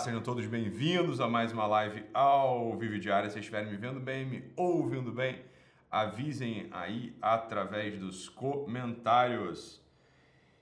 [0.00, 3.28] sejam todos bem-vindos a mais uma live ao vivo diária.
[3.28, 5.44] Se estiverem me vendo bem, me ouvindo bem,
[5.90, 9.78] avisem aí através dos comentários.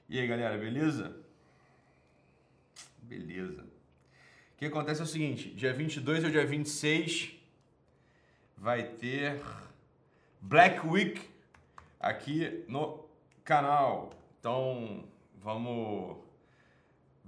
[0.08, 1.16] E aí, galera, beleza?
[3.00, 3.62] Beleza.
[3.62, 7.36] O que acontece é o seguinte, dia 22 ou dia 26
[8.56, 9.40] vai ter
[10.40, 11.22] Black Week
[12.00, 13.04] aqui no
[13.44, 14.10] canal.
[14.40, 15.04] Então,
[15.36, 16.27] vamos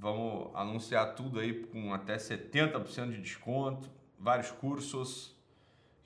[0.00, 5.38] Vamos anunciar tudo aí com até 70% de desconto, vários cursos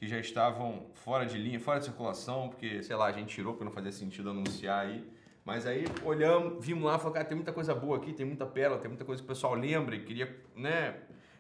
[0.01, 3.53] que já estavam fora de linha, fora de circulação, porque, sei lá, a gente tirou
[3.53, 5.09] porque não fazia sentido anunciar aí.
[5.45, 8.81] Mas aí olhamos, vimos lá, falamos, cara, tem muita coisa boa aqui, tem muita pérola,
[8.81, 10.97] tem muita coisa que o pessoal lembra e queria, né,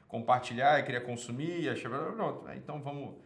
[0.06, 3.16] compartilhar e queria consumir, e achei, pronto, então vamos,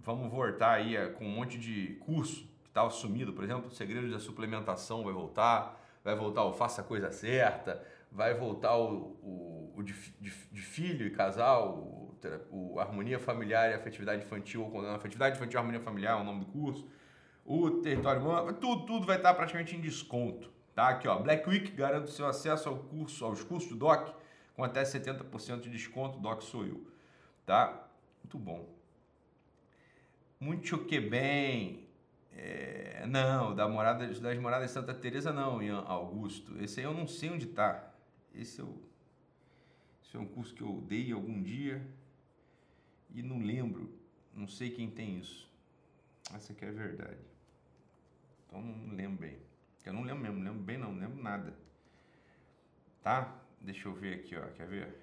[0.00, 3.70] vamos voltar aí é, com um monte de curso que estava sumido, por exemplo, o
[3.70, 7.84] Segredo da Suplementação vai voltar, vai voltar o Faça a Coisa Certa,
[8.16, 12.16] vai voltar o, o, o de, de, de, filho e casal, o,
[12.50, 16.24] o, Harmonia Familiar e Afetividade Infantil, ou quando Afetividade Infantil e Harmonia Familiar é o
[16.24, 16.88] nome do curso,
[17.44, 20.50] o Território Humano, tudo, tudo vai estar praticamente em desconto.
[20.74, 20.88] Tá?
[20.88, 24.14] Aqui, ó, Black Week garante seu acesso ao curso, aos cursos do DOC
[24.54, 26.86] com até 70% de desconto, DOC sou eu.
[27.44, 27.86] Tá?
[28.24, 28.66] Muito bom.
[30.40, 31.86] Muito que bem.
[32.32, 36.56] É, não, da morada, das moradas de Santa Teresa não, Ian Augusto.
[36.62, 37.85] Esse aí eu não sei onde está.
[38.36, 38.78] Esse é, o,
[40.02, 41.84] esse é um curso que eu dei algum dia
[43.10, 43.98] e não lembro,
[44.34, 45.50] não sei quem tem isso.
[46.34, 47.20] Essa aqui é a verdade.
[48.46, 49.38] Então não lembro bem.
[49.84, 51.56] Eu não lembro mesmo, lembro bem não, não lembro nada.
[53.02, 53.40] Tá?
[53.60, 54.46] Deixa eu ver aqui, ó.
[54.48, 55.00] Quer ver?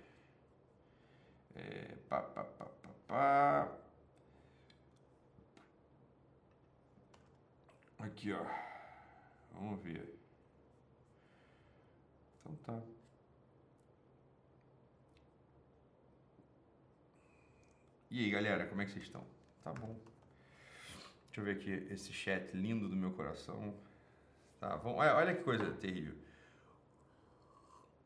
[1.55, 3.77] É, pá, pá, pá, pá, pá.
[7.99, 8.45] Aqui, ó.
[9.53, 10.19] Vamos ver.
[12.41, 13.02] Então tá.
[18.13, 19.25] E aí, galera, como é que vocês estão?
[19.63, 19.99] Tá bom?
[21.25, 23.73] Deixa eu ver aqui esse chat lindo do meu coração.
[24.59, 24.97] Tá bom?
[24.97, 26.13] Olha, olha que coisa terrível.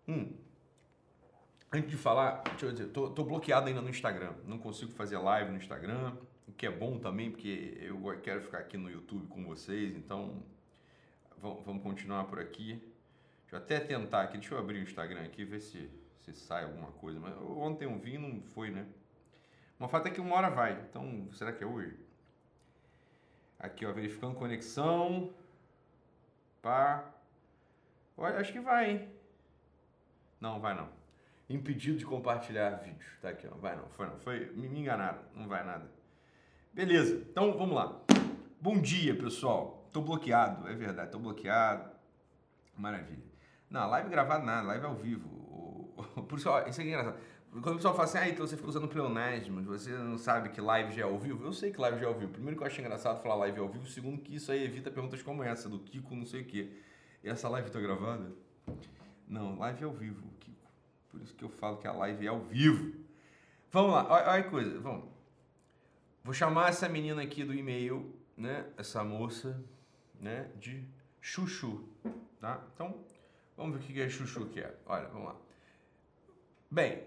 [0.07, 0.33] Hum.
[1.73, 4.33] Antes de falar, deixa eu dizer, tô, tô bloqueado ainda no Instagram.
[4.45, 6.15] Não consigo fazer live no Instagram,
[6.47, 10.41] o que é bom também, porque eu quero ficar aqui no YouTube com vocês, então
[11.37, 12.81] vamos, continuar por aqui.
[13.41, 15.91] Deixa eu até tentar aqui, deixa eu abrir o Instagram aqui, ver se,
[16.21, 17.19] se sai alguma coisa.
[17.19, 18.87] Mas ontem eu vi não foi, né?
[19.79, 20.73] Uma fato é que uma hora vai.
[20.89, 21.97] Então, será que é hoje?
[23.59, 25.33] Aqui, ó, verificando conexão.
[26.61, 27.05] Pá.
[28.15, 29.09] Olha, acho que vai, hein?
[30.39, 30.89] Não, vai não.
[31.49, 33.07] Impedido de compartilhar vídeo.
[33.21, 33.55] Tá aqui, ó.
[33.55, 34.19] Vai não, foi não.
[34.19, 35.19] Foi, me, me enganaram.
[35.33, 35.89] Não vai nada.
[36.73, 37.99] Beleza, então vamos lá.
[38.61, 39.89] Bom dia, pessoal.
[39.91, 41.89] Tô bloqueado, é verdade, tô bloqueado.
[42.75, 43.23] Maravilha.
[43.69, 45.93] Não, live gravada nada, live ao vivo.
[46.29, 47.19] Por isso, ó, isso aqui é engraçado.
[47.51, 50.61] Quando o pessoal fala assim, ah, então você fica usando pleonasmo, você não sabe que
[50.61, 51.43] live já é ao vivo.
[51.43, 52.31] Eu sei que live já é ao vivo.
[52.31, 55.21] Primeiro que eu acho engraçado falar live ao vivo, segundo que isso aí evita perguntas
[55.23, 56.69] como essa, do Kiko não sei o quê.
[57.23, 58.31] E essa live tá gravada?
[59.27, 60.69] Não, live é ao vivo, Kiko.
[61.09, 62.93] Por isso que eu falo que a live é ao vivo.
[63.71, 65.05] Vamos lá, olha, olha a coisa, vamos.
[66.23, 69.61] Vou chamar essa menina aqui do e-mail, né, essa moça,
[70.19, 70.85] né, de
[71.21, 71.87] chuchu,
[72.39, 72.63] tá?
[72.73, 73.03] Então,
[73.55, 74.77] vamos ver o que é chuchu que é.
[74.85, 75.35] Olha, vamos lá.
[76.69, 77.03] Bem,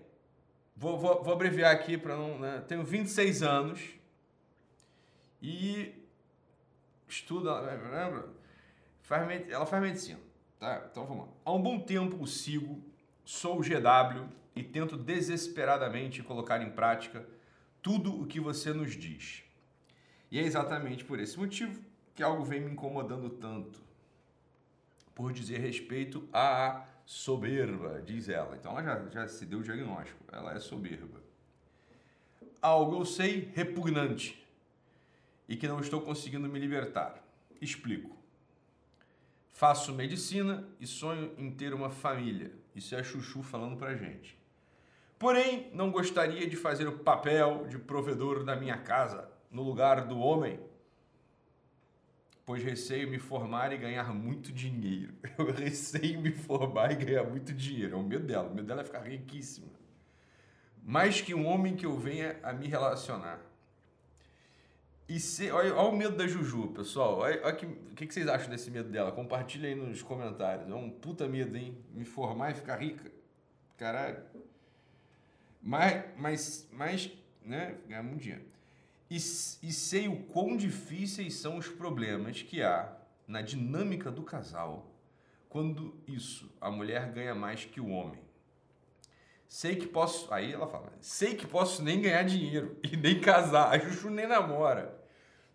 [0.81, 2.39] Vou, vou, vou abreviar aqui para não.
[2.39, 2.65] Né?
[2.67, 3.81] Tenho 26 anos
[5.43, 5.95] e
[7.07, 7.61] estuda.
[7.61, 8.31] Lembra?
[9.03, 10.19] Faz, ela faz medicina.
[10.59, 10.89] Tá?
[10.91, 11.33] Então vamos lá.
[11.45, 12.83] Há um bom tempo o sigo,
[13.27, 14.27] sou o GW
[14.57, 17.29] e tento desesperadamente colocar em prática
[17.83, 19.43] tudo o que você nos diz.
[20.31, 21.79] E é exatamente por esse motivo
[22.15, 23.83] que algo vem me incomodando tanto.
[25.15, 28.55] Por dizer respeito a soberba, diz ela.
[28.55, 31.21] Então ela já, já se deu o diagnóstico, ela é soberba.
[32.63, 34.41] Algo eu sei repugnante
[35.49, 37.21] e que não estou conseguindo me libertar.
[37.61, 38.17] Explico.
[39.49, 42.53] Faço medicina e sonho em ter uma família.
[42.77, 44.39] Isso é a Chuchu falando pra gente.
[45.19, 50.21] Porém, não gostaria de fazer o papel de provedor da minha casa no lugar do
[50.21, 50.61] homem
[52.51, 55.15] pois receio me formar e ganhar muito dinheiro.
[55.39, 57.95] Eu receio me formar e ganhar muito dinheiro.
[57.95, 58.49] É o medo dela.
[58.49, 59.69] O medo dela é ficar riquíssima.
[60.83, 63.41] Mais que um homem que eu venha a me relacionar.
[65.09, 67.19] E se, olha, olha o medo da Juju, pessoal.
[67.19, 69.13] Olha, olha que, o que, vocês acham desse medo dela?
[69.13, 70.69] Compartilha aí nos comentários.
[70.69, 71.79] É um puta medo, hein?
[71.93, 73.13] Me formar e ficar rica.
[73.77, 74.25] Caralho.
[75.63, 77.13] Mas, mas, mas
[77.45, 77.77] né?
[77.87, 78.50] Ganhar muito dinheiro
[79.11, 82.97] e, e sei o quão difíceis são os problemas que há
[83.27, 84.91] na dinâmica do casal
[85.51, 88.23] quando isso, a mulher ganha mais que o homem.
[89.49, 90.33] Sei que posso.
[90.33, 93.75] Aí ela fala: sei que posso nem ganhar dinheiro e nem casar.
[93.75, 94.97] A Juju nem namora.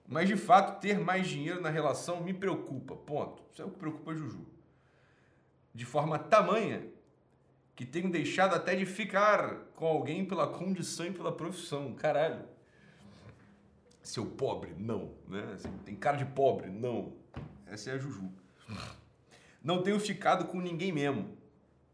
[0.05, 2.93] Mas de fato, ter mais dinheiro na relação me preocupa.
[2.93, 3.41] Ponto.
[3.51, 4.45] Isso é o que preocupa a Juju.
[5.73, 6.85] De forma tamanha
[7.73, 11.93] que tenho deixado até de ficar com alguém pela condição e pela profissão.
[11.93, 12.43] Caralho.
[14.05, 15.15] Seu pobre, não.
[15.27, 15.53] Né?
[15.55, 17.13] Assim, tem cara de pobre, não.
[17.65, 18.31] Essa é a Juju.
[19.63, 21.35] Não tenho ficado com ninguém mesmo.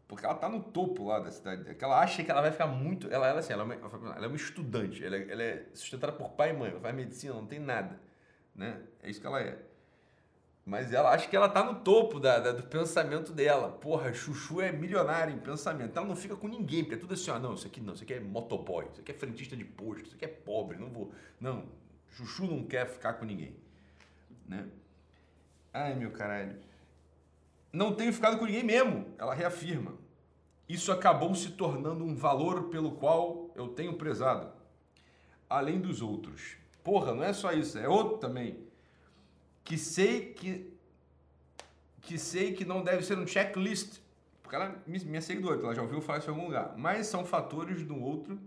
[0.06, 1.74] Porque ela tá no topo lá da cidade.
[1.74, 3.08] Que ela acha que ela vai ficar muito.
[3.10, 5.02] Ela, ela, assim, ela, é, uma, ela é uma estudante.
[5.02, 6.70] Ela, é, ela é sustentada por pai e mãe.
[6.70, 7.98] Ela faz medicina, não tem nada.
[8.54, 8.78] Né?
[9.02, 9.58] É isso que ela é.
[10.66, 13.70] Mas ela acha que ela tá no topo da, da, do pensamento dela.
[13.70, 15.96] Porra, Chuchu é milionária em pensamento.
[15.96, 18.04] Ela não fica com ninguém, porque é tudo assim, ó, não, isso aqui não, isso
[18.04, 21.10] aqui é motoboy, isso aqui é frentista de posto, isso aqui é pobre, não vou.
[21.40, 21.64] Não,
[22.12, 23.56] Chuchu não quer ficar com ninguém.
[24.46, 24.68] Né?
[25.72, 26.58] Ai, meu caralho.
[27.72, 29.94] Não tenho ficado com ninguém mesmo, ela reafirma.
[30.68, 34.52] Isso acabou se tornando um valor pelo qual eu tenho prezado,
[35.48, 36.56] além dos outros.
[36.84, 38.66] Porra, não é só isso, é outro também.
[39.64, 40.70] Que sei que
[42.02, 44.00] que sei que não deve ser um checklist,
[44.42, 47.84] porque ela minha seguidora, ela já ouviu falar isso em algum lugar, mas são fatores
[47.84, 48.40] do outro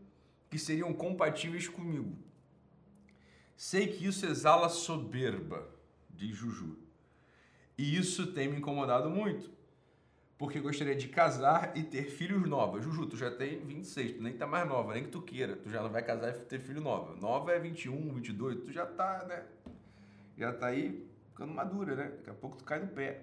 [0.50, 2.18] que seriam compatíveis comigo.
[3.56, 5.68] Sei que isso exala soberba,
[6.10, 6.78] diz Juju.
[7.78, 9.50] E isso tem me incomodado muito.
[10.38, 12.84] Porque gostaria de casar e ter filhos novos.
[12.84, 15.56] Juju, tu já tem 26, tu nem tá mais nova, nem que tu queira.
[15.56, 17.16] Tu já não vai casar e ter filho novo.
[17.16, 19.46] Nova é 21, 22, tu já tá, né?
[20.38, 22.12] Já tá aí ficando madura, né?
[22.18, 23.22] Daqui a pouco tu cai no pé.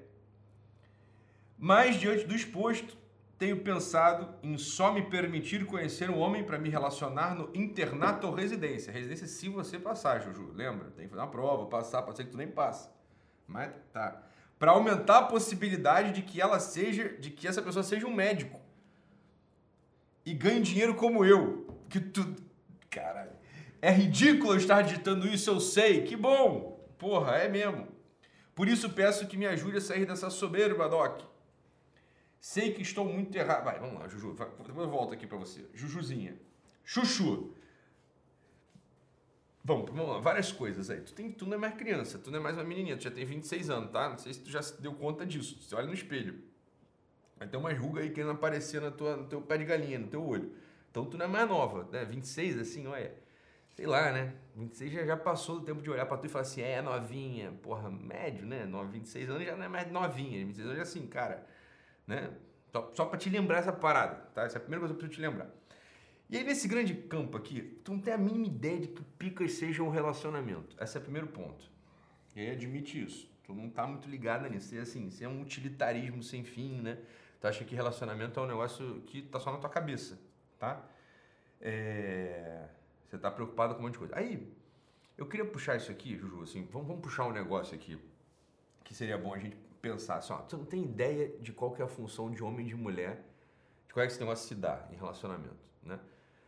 [1.59, 2.97] Mas, diante do exposto,
[3.43, 8.33] tenho pensado em só me permitir conhecer um homem para me relacionar no internato ou
[8.33, 8.93] residência.
[8.93, 10.53] Residência se você passar, Juju.
[10.55, 10.93] Lembra?
[10.93, 12.89] Tem que fazer uma prova, passar, pode ser que tu nem passe.
[13.49, 14.23] Mas tá
[14.61, 18.61] para aumentar a possibilidade de que ela seja, de que essa pessoa seja um médico
[20.25, 21.67] e ganhe dinheiro como eu.
[21.89, 22.37] Que tu,
[22.89, 23.33] caralho,
[23.81, 26.05] é ridículo eu estar digitando isso, eu sei.
[26.05, 27.89] Que bom, porra, é mesmo.
[28.55, 31.32] Por isso peço que me ajude a sair dessa soberba, Doc.
[32.43, 33.63] Sei que estou muito errado.
[33.63, 34.35] Vai, vamos lá, Juju.
[34.35, 35.65] Depois eu volto aqui para você.
[35.73, 36.37] Jujuzinha.
[36.85, 37.55] Chuchu.
[39.65, 41.01] Vamos, vamos lá, várias coisas aí.
[41.03, 43.13] Tu, tem, tu não é mais criança, tu não é mais uma menininha, tu já
[43.13, 44.09] tem 26 anos, tá?
[44.09, 45.57] Não sei se tu já se deu conta disso.
[45.63, 46.43] Você olha no espelho.
[47.39, 50.09] Vai ter uma ruga aí querendo aparecer na tua, no teu pé de galinha, no
[50.09, 50.53] teu olho.
[50.91, 52.05] Então tu não é mais nova, né?
[52.05, 53.15] 26, assim, olha.
[53.77, 54.35] Sei lá, né?
[54.57, 57.53] 26 já, já passou do tempo de olhar pra tu e falar assim, é novinha,
[57.63, 58.69] porra, médio, né?
[58.91, 60.45] 26 anos já não é mais novinha.
[60.45, 61.47] 26 anos já assim, cara,
[62.07, 62.31] né?
[62.73, 64.45] Só, só pra te lembrar essa parada, tá?
[64.45, 65.51] Essa é a primeira coisa que eu preciso te lembrar.
[66.31, 69.53] E aí, nesse grande campo aqui, tu não tem a mínima ideia de que picas
[69.53, 70.75] seja um relacionamento.
[70.83, 71.71] Esse é o primeiro ponto.
[72.35, 73.31] E aí admite isso.
[73.45, 74.69] Tu não tá muito ligada nisso.
[74.69, 76.99] Você, assim, você é um utilitarismo sem fim, né?
[77.41, 80.19] Tu acha que relacionamento é um negócio que tá só na tua cabeça,
[80.59, 80.83] tá?
[81.61, 82.67] É...
[83.07, 84.17] Você tá preocupado com um monte de coisa.
[84.17, 84.51] Aí,
[85.19, 87.99] eu queria puxar isso aqui, Juju, assim, vamos, vamos puxar um negócio aqui
[88.83, 91.83] que seria bom a gente pensar assim, ó, tu não tem ideia de qual que
[91.83, 93.27] é a função de homem e de mulher,
[93.89, 95.99] de qual é que esse negócio se dá em relacionamento, né?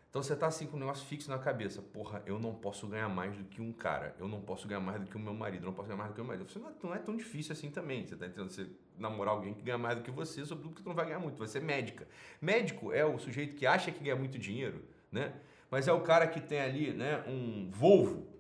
[0.09, 1.83] Então você tá assim com um negócio fixo na cabeça.
[1.83, 4.15] Porra, eu não posso ganhar mais do que um cara.
[4.17, 5.65] Eu não posso ganhar mais do que o meu marido.
[5.65, 6.49] Eu não posso ganhar mais do que o meu marido.
[6.49, 8.07] Você não é, não é tão difícil assim também.
[8.07, 8.49] Você tá entendendo?
[8.49, 11.37] Você namorar alguém que ganha mais do que você, sobretudo tu não vai ganhar muito.
[11.37, 12.07] Vai ser médica.
[12.41, 15.35] Médico é o sujeito que acha que ganha muito dinheiro, né?
[15.69, 18.34] Mas é o cara que tem ali, né, um Volvo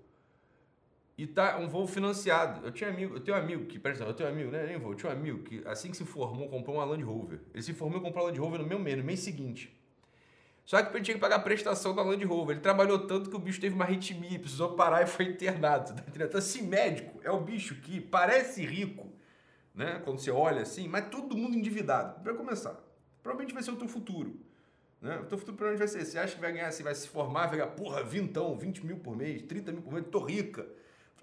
[1.16, 2.66] e tá um voo financiado.
[2.66, 4.78] Eu tinha amigo, eu tenho um amigo que, presta eu tenho um amigo, né, nem
[4.78, 7.40] vou, eu tinha um amigo que assim que se formou comprou uma Land Rover.
[7.52, 9.72] Ele se formou e comprou uma Land Rover no meu mês, no mês seguinte.
[10.64, 12.56] Só que ele tinha que pagar a prestação da Land Rover.
[12.56, 15.94] Ele trabalhou tanto que o bicho teve uma arritmia, precisou parar e foi internado.
[15.94, 19.12] Tá Então, assim, médico é o bicho que parece rico,
[19.74, 20.00] né?
[20.04, 22.22] Quando você olha assim, mas todo mundo endividado.
[22.22, 22.82] Para começar,
[23.22, 24.40] provavelmente vai ser o teu futuro.
[25.02, 25.18] Né?
[25.18, 26.10] O teu futuro provavelmente vai ser.
[26.10, 28.96] Você acha que vai ganhar, você vai se formar, vai ganhar, porra, vintão, 20 mil
[29.00, 30.66] por mês, 30 mil por mês, tô rica.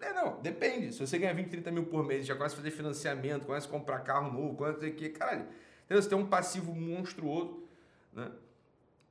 [0.01, 0.91] Falei, não, depende.
[0.91, 3.69] Se você ganhar 20, 30 mil por mês, já começa a fazer financiamento, começa a
[3.69, 5.45] comprar carro novo, começa a que, caralho,
[5.85, 6.01] entendeu?
[6.01, 7.63] você tem um passivo monstruoso,
[8.11, 8.31] né?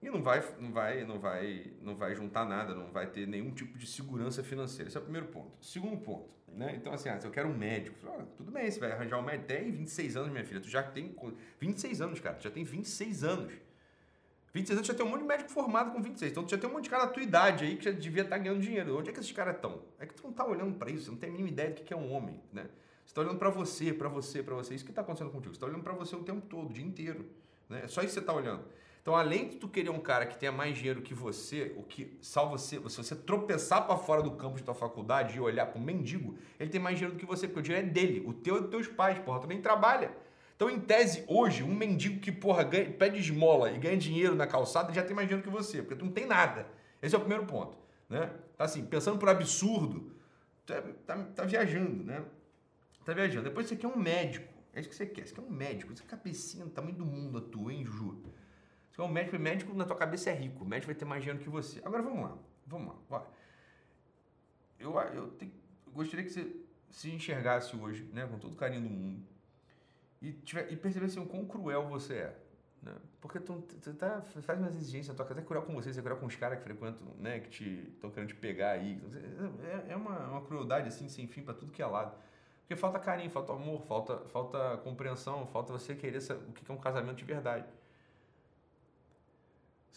[0.02, 3.50] E não vai, não vai, não vai, não vai juntar nada, não vai ter nenhum
[3.50, 4.88] tipo de segurança financeira.
[4.88, 5.52] Esse é o primeiro ponto.
[5.60, 6.74] Segundo ponto, né?
[6.74, 9.22] Então assim, ah, se eu quero um médico, ah, tudo bem, você vai arranjar um
[9.22, 11.14] médico, tem 26 anos, minha filha, tu já tem
[11.60, 13.52] 26 anos, cara, tu já tem 26 anos.
[14.52, 16.32] 26 anos já tem um monte de médico formado com 26.
[16.32, 18.36] Então já tem um monte de cara da tua idade aí que já devia estar
[18.36, 18.98] tá ganhando dinheiro.
[18.98, 19.82] Onde é que esses caras estão?
[19.98, 21.82] É que tu não tá olhando para isso, você não tem a mínima ideia do
[21.82, 22.66] que é um homem, né?
[23.04, 24.74] Você tá olhando para você, para você, para você.
[24.74, 25.54] Isso que tá acontecendo contigo.
[25.54, 27.26] Você tá olhando para você o tempo todo, o dia inteiro,
[27.68, 27.82] né?
[27.84, 28.64] É só isso que você tá olhando.
[29.02, 32.18] Então, além de tu querer um cara que tenha mais dinheiro que você, o que
[32.20, 35.80] salva você, se você tropeçar para fora do campus da tua faculdade e olhar para
[35.80, 38.34] um mendigo, ele tem mais dinheiro do que você, porque o dinheiro é dele, o
[38.34, 40.14] teu é dos teus pais, porra, tu nem trabalha.
[40.60, 44.46] Então, em tese, hoje, um mendigo que, porra, ganha, pede esmola e ganha dinheiro na
[44.46, 46.66] calçada já tem mais dinheiro que você, porque tu não tem nada.
[47.00, 47.78] Esse é o primeiro ponto,
[48.10, 48.30] né?
[48.58, 50.14] Tá assim, pensando por absurdo,
[50.66, 52.22] tá, tá, tá viajando, né?
[53.06, 53.44] Tá viajando.
[53.44, 54.52] Depois você quer um médico.
[54.74, 55.26] É isso que você quer.
[55.26, 55.96] Você quer um médico.
[55.96, 58.22] Você quer cabecinha do tamanho do mundo a tua, hein, Juju?
[58.90, 60.62] Você quer um médico e médico na tua cabeça é rico.
[60.62, 61.80] O médico vai ter mais dinheiro que você.
[61.82, 62.36] Agora vamos lá.
[62.66, 62.96] Vamos lá.
[63.08, 63.22] Vai.
[64.78, 65.50] Eu, eu, te,
[65.86, 66.54] eu gostaria que você
[66.90, 69.24] se enxergasse hoje, né, com todo o carinho do mundo,
[70.20, 72.36] e, tiver, e percebesse o quão cruel você é.
[72.82, 72.94] Né?
[73.20, 76.00] Porque tu, tu tá, faz umas exigências na tua casa, é cruel com você, você
[76.00, 79.00] é cruel com os caras que frequentam, né, que estão querendo te pegar aí.
[79.88, 82.16] É, é uma, uma crueldade assim, sem fim, para tudo que é lado.
[82.60, 86.78] Porque falta carinho, falta amor, falta, falta compreensão, falta você querer o que é um
[86.78, 87.66] casamento de verdade.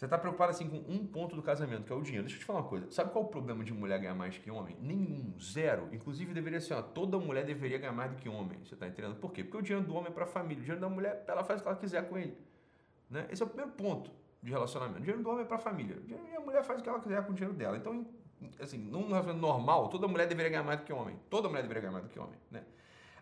[0.04, 2.24] Você está preocupado assim com um ponto do casamento, que é o dinheiro.
[2.24, 2.90] Deixa eu te falar uma coisa.
[2.90, 4.76] Sabe qual é o problema de mulher ganhar mais que homem?
[4.78, 5.88] Nenhum, zero.
[5.92, 8.58] Inclusive deveria ser, ó, toda mulher deveria ganhar mais do que homem.
[8.66, 9.16] Você está entendendo?
[9.16, 9.42] Por quê?
[9.42, 11.60] Porque o dinheiro do homem é para a família, o dinheiro da mulher, ela faz
[11.60, 12.36] o que ela quiser com ele.
[13.08, 13.26] Né?
[13.30, 14.10] Esse é o primeiro ponto
[14.42, 14.98] de relacionamento.
[14.98, 15.96] O dinheiro do homem é para a família.
[16.06, 17.78] E a mulher faz o que ela quiser com o dinheiro dela.
[17.78, 18.06] Então,
[18.60, 21.18] assim, num relacionamento normal, toda mulher deveria ganhar mais do que homem.
[21.30, 22.62] Toda mulher deveria ganhar mais do que homem, né?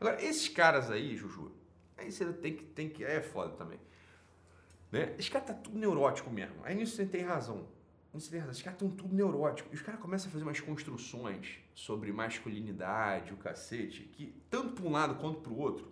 [0.01, 1.53] Agora, esses caras aí, Juju,
[1.97, 3.79] aí você tem que, tem que, é foda também.
[4.93, 5.15] Né?
[5.19, 6.57] Esse cara tá tudo neurótico mesmo.
[6.63, 7.67] Aí nisso você tem razão.
[8.13, 8.53] Você tem razão.
[8.53, 9.73] Esses caras estão tudo neuróticos.
[9.73, 14.85] E os caras começam a fazer umas construções sobre masculinidade, o cacete, que tanto para
[14.85, 15.91] um lado quanto para o outro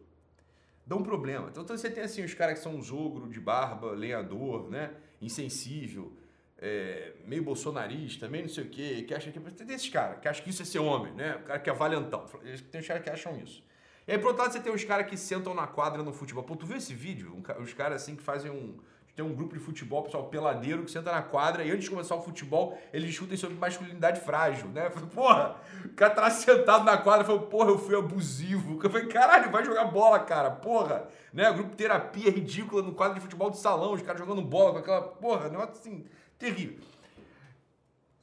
[0.87, 1.49] dão problema.
[1.51, 4.93] Então, então, você tem assim os caras que são os ogro de barba, lenhador, né?
[5.21, 6.13] Insensível,
[6.59, 9.41] é, meio bolsonarista, meio não sei o quê, que acha que.
[9.41, 11.37] Tem esses caras que acham que isso é ser homem, né?
[11.37, 12.27] O cara que é valentão.
[12.71, 13.65] Tem os caras que acham isso.
[14.11, 16.43] E aí, por outro lado, você tem os caras que sentam na quadra no futebol.
[16.43, 17.33] Pô, tu viu esse vídeo?
[17.33, 18.77] Um, os caras assim que fazem um.
[19.15, 22.17] Tem um grupo de futebol, pessoal peladeiro, que senta na quadra e antes de começar
[22.17, 24.91] o futebol, eles discutem sobre masculinidade frágil, né?
[24.91, 28.81] falei, porra, o cara tá sentado na quadra falou, porra, eu fui abusivo.
[28.83, 31.09] Eu falei, caralho, vai jogar bola, cara, porra.
[31.33, 31.53] Né?
[31.53, 35.03] Grupo terapia ridícula no quadro de futebol de salão, os caras jogando bola com aquela,
[35.03, 36.05] porra, negócio assim,
[36.37, 36.81] terrível.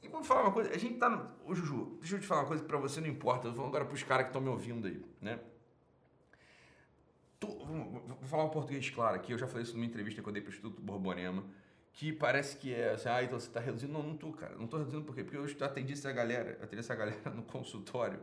[0.02, 1.24] E vamos falar uma coisa, a gente tá no...
[1.46, 3.66] Ô, Juju, deixa eu te falar uma coisa que pra você não importa, eu vou
[3.66, 5.38] agora pros caras que estão me ouvindo aí, né?
[7.40, 10.32] Tu, vou falar um português claro aqui, eu já falei isso numa entrevista que eu
[10.32, 11.44] dei para o Instituto Borborema,
[11.92, 13.92] que parece que é assim, ah, então você está reduzindo.
[13.92, 14.54] Não, não estou, cara.
[14.56, 15.24] Não estou reduzindo por quê?
[15.24, 18.20] Porque eu atendi essa galera, atendi essa galera no consultório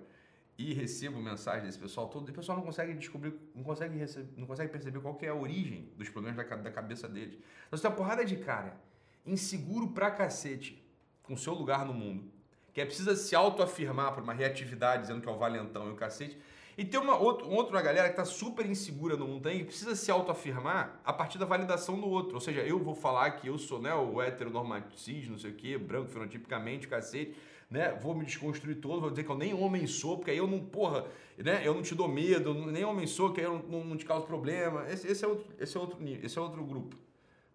[0.57, 4.29] e recebo mensagem desse pessoal todo, e o pessoal não consegue descobrir, não consegue, receber,
[4.37, 7.35] não consegue perceber qual é a origem dos problemas da, da cabeça deles.
[7.35, 8.79] Então você tem uma porrada de cara,
[9.25, 10.81] inseguro pra cacete,
[11.21, 12.31] com seu lugar no mundo,
[12.71, 15.95] que é precisa se autoafirmar por uma reatividade, dizendo que é o valentão e o
[15.95, 16.39] cacete,
[16.77, 20.11] e tem uma outra, outra galera que está super insegura no mundo e precisa se
[20.11, 22.35] autoafirmar a partir da validação do outro.
[22.35, 25.77] Ou seja, eu vou falar que eu sou né, o heteronormatis, não sei o quê,
[25.77, 27.33] branco, fenotipicamente, cacete,
[27.69, 27.97] né?
[28.01, 30.59] Vou me desconstruir todo, vou dizer que eu nem homem sou, porque aí eu não,
[30.59, 31.05] porra,
[31.37, 31.65] né?
[31.65, 34.27] Eu não te dou medo, nem homem sou, que aí eu não, não te causo
[34.27, 34.85] problema.
[34.89, 36.97] Esse, esse, é outro, esse é outro esse é outro grupo,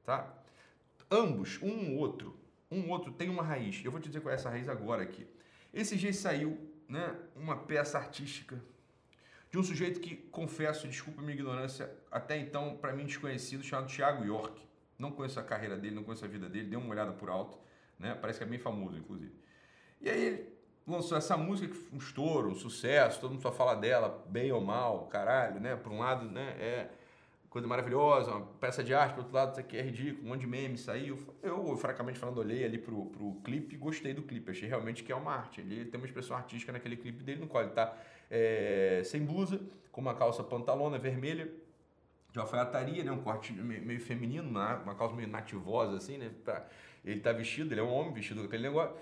[0.02, 0.34] tá?
[1.10, 2.34] Ambos, um outro,
[2.70, 3.84] um outro tem uma raiz.
[3.84, 5.26] Eu vou te dizer qual é essa raiz agora aqui.
[5.74, 6.58] Esse dia saiu,
[6.88, 8.60] né, uma peça artística
[9.50, 14.24] de um sujeito que, confesso, desculpa minha ignorância, até então, para mim desconhecido, chamado Thiago
[14.24, 14.62] York.
[14.98, 17.58] Não conheço a carreira dele, não conheço a vida dele, dei uma olhada por alto,
[17.98, 18.14] né?
[18.14, 19.32] Parece que é bem famoso, inclusive.
[20.00, 20.48] E aí ele
[20.86, 24.52] lançou essa música que foi um estouro, um sucesso, todo mundo só fala dela, bem
[24.52, 25.74] ou mal, caralho, né?
[25.74, 26.90] Por um lado, né, é
[27.48, 30.42] coisa maravilhosa, uma peça de arte, por outro lado, isso aqui é ridículo, um monte
[30.42, 31.18] de meme saiu.
[31.42, 34.52] Eu, francamente falando, olhei ali pro, pro clipe e gostei do clipe.
[34.52, 35.60] Achei realmente que é uma arte.
[35.60, 37.92] Ele tem uma expressão artística naquele clipe dele, no qual ele tá
[38.30, 39.60] é, sem blusa,
[39.90, 41.50] com uma calça pantalona vermelha,
[42.32, 43.10] de alfaiataria, né?
[43.10, 46.30] Um corte meio, meio feminino, uma calça meio nativosa, assim, né?
[46.44, 46.64] Pra,
[47.04, 48.94] ele tá vestido, ele é um homem vestido com aquele negócio.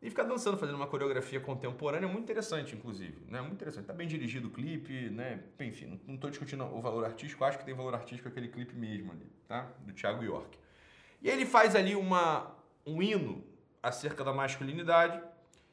[0.00, 3.16] E ficar dançando, fazendo uma coreografia contemporânea, muito interessante, inclusive.
[3.28, 3.40] Né?
[3.40, 3.86] Muito interessante.
[3.86, 5.44] Tá bem dirigido o clipe, né?
[5.60, 9.12] Enfim, não estou discutindo o valor artístico, acho que tem valor artístico aquele clipe mesmo
[9.12, 9.70] ali, tá?
[9.86, 10.58] Do Thiago York.
[11.22, 12.52] E ele faz ali uma,
[12.84, 13.44] um hino
[13.80, 15.22] acerca da masculinidade.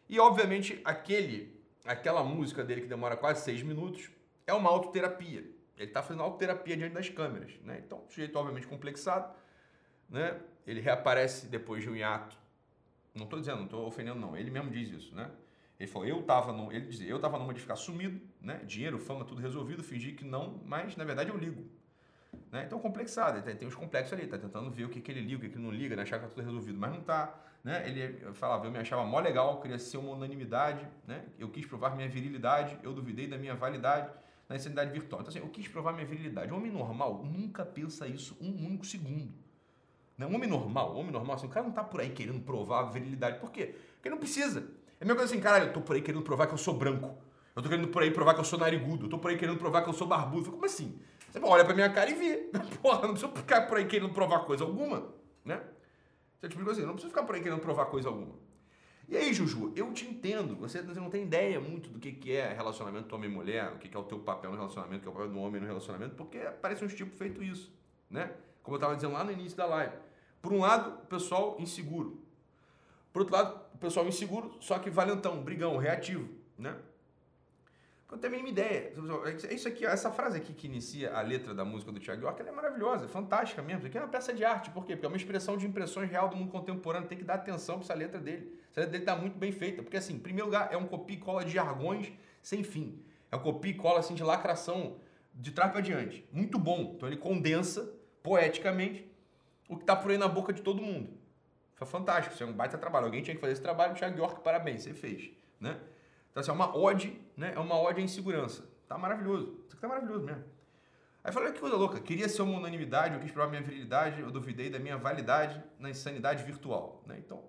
[0.07, 4.09] E, obviamente, aquele, aquela música dele que demora quase seis minutos
[4.45, 5.39] é uma autoterapia.
[5.77, 7.53] Ele está fazendo autoterapia diante das câmeras.
[7.63, 7.81] Né?
[7.85, 9.33] Então, sujeito, obviamente, complexado.
[10.09, 10.39] Né?
[10.67, 12.37] Ele reaparece depois de um hiato
[13.13, 14.35] não estou dizendo, não estou ofendendo, não.
[14.35, 15.29] Ele mesmo diz isso, né?
[15.79, 18.61] Ele falou, eu estava no, ele dizia, eu estava numa de ficar sumido, né?
[18.65, 21.69] Dinheiro, fama, tudo resolvido, fingi que não, mas na verdade eu ligo.
[22.51, 22.63] Né?
[22.65, 25.37] Então complexado, ele tem, uns complexos ali, tá tentando ver o que, que ele liga,
[25.37, 26.01] o que, que ele não liga, né?
[26.01, 27.35] achar que tá tudo resolvido, mas não tá.
[27.63, 27.87] Né?
[27.87, 31.25] Ele falava, eu me achava mó legal, queria ser uma unanimidade, né?
[31.37, 34.09] Eu quis provar minha virilidade, eu duvidei da minha validade
[34.47, 35.21] na insanidade virtual.
[35.21, 36.51] Então assim, eu quis provar minha virilidade.
[36.53, 39.33] Homem normal nunca pensa isso um único segundo.
[40.17, 40.25] Né?
[40.25, 42.79] Um homem normal, um homem normal, assim, o cara não tá por aí querendo provar
[42.79, 43.39] a virilidade.
[43.39, 43.75] Por quê?
[43.95, 44.59] Porque ele não precisa.
[44.99, 46.73] É a mesma coisa assim, caralho, eu tô por aí querendo provar que eu sou
[46.73, 47.17] branco.
[47.55, 49.05] Eu tô querendo por aí provar que eu sou narigudo.
[49.05, 50.49] Eu tô por aí querendo provar que eu sou barbudo.
[50.49, 50.97] Como assim?
[51.31, 52.49] Você olha pra minha cara e vê.
[52.81, 55.13] Porra, não precisa ficar por aí querendo provar coisa alguma,
[55.45, 55.61] né?
[56.39, 58.33] Você explicou assim, não precisa ficar por aí querendo provar coisa alguma.
[59.07, 60.55] E aí, Juju, eu te entendo.
[60.57, 63.97] Você, não tem ideia muito do que, é relacionamento homem e mulher, o que, que
[63.97, 66.15] é o teu papel no relacionamento, o que é o papel do homem no relacionamento,
[66.15, 67.73] porque parece um tipo feito isso,
[68.09, 68.31] né?
[68.61, 69.95] Como eu estava dizendo lá no início da live.
[70.41, 72.21] Por um lado, o pessoal inseguro.
[73.11, 76.75] Por outro lado, o pessoal inseguro, só que valentão, brigão, reativo, né?
[78.09, 78.91] Eu não tenho a mínima ideia.
[79.51, 82.49] Isso aqui, essa frase aqui que inicia a letra da música do Thiago York, ela
[82.49, 83.79] é maravilhosa, é fantástica mesmo.
[83.79, 84.71] Isso aqui é uma peça de arte.
[84.71, 84.95] Por quê?
[84.95, 87.07] Porque é uma expressão de impressões real do mundo contemporâneo.
[87.07, 88.59] Tem que dar atenção para essa letra dele.
[88.71, 89.83] Essa letra dele está muito bem feita.
[89.83, 92.11] Porque, assim, em primeiro lugar, é um copia e cola de jargões
[92.41, 92.99] sem fim.
[93.31, 94.97] É um copia e cola assim, de lacração
[95.31, 96.27] de trás para diante.
[96.31, 96.93] Muito bom.
[96.95, 99.07] Então ele condensa poeticamente
[99.67, 101.11] o que está por aí na boca de todo mundo.
[101.75, 102.33] Foi fantástico.
[102.33, 103.05] Isso é um baita trabalho.
[103.05, 103.93] Alguém tinha que fazer esse trabalho.
[103.93, 105.29] Thiago York, parabéns, você fez.
[105.59, 105.79] Né?
[106.31, 107.53] Então, assim, é uma ode, né?
[107.55, 108.63] É uma ode à insegurança.
[108.87, 109.59] Tá maravilhoso.
[109.65, 110.43] Isso aqui tá maravilhoso mesmo.
[111.23, 114.31] Aí falei, que coisa louca, queria ser uma unanimidade, eu quis provar minha virilidade, eu
[114.31, 117.03] duvidei da minha validade na insanidade virtual.
[117.05, 117.17] Né?
[117.19, 117.43] Então,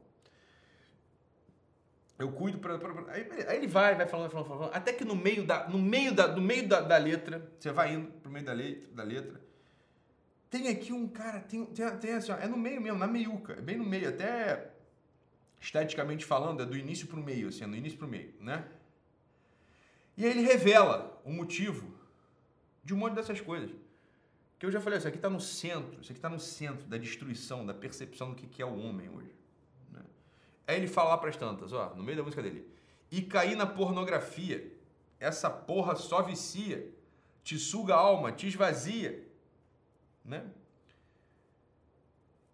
[2.19, 2.75] eu cuido para.
[3.09, 6.13] Aí, aí, ele vai, vai falando, falando, falando, até que no meio da, no meio
[6.13, 9.41] da, no meio da, da letra, você vai indo pro meio da letra, da letra.
[10.51, 13.55] Tem aqui um cara, tem, tem, tem assim, ó, é no meio mesmo, na meiuca,
[13.55, 14.71] é bem no meio, até
[15.61, 18.35] esteticamente falando, é do início para o meio, assim, é do início para o meio,
[18.41, 18.67] né?
[20.17, 21.95] E aí ele revela o motivo
[22.83, 23.71] de um monte dessas coisas.
[24.59, 26.97] Que eu já falei, isso aqui está no centro, isso aqui está no centro da
[26.97, 29.35] destruição, da percepção do que é o homem hoje.
[29.91, 30.03] Né?
[30.67, 32.67] Aí ele fala lá para as tantas, ó, no meio da música dele,
[33.11, 34.73] e cair na pornografia,
[35.19, 36.91] essa porra só vicia,
[37.43, 39.27] te suga a alma, te esvazia,
[40.25, 40.45] né?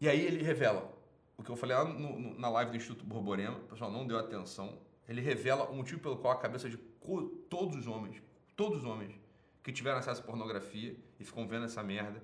[0.00, 0.95] E aí ele revela,
[1.36, 4.06] o que eu falei lá no, no, na live do Instituto Borborema, o pessoal não
[4.06, 4.78] deu atenção,
[5.08, 8.22] ele revela o motivo pelo qual a cabeça de todos os homens,
[8.56, 9.14] todos os homens
[9.62, 12.22] que tiveram acesso à pornografia e ficam vendo essa merda,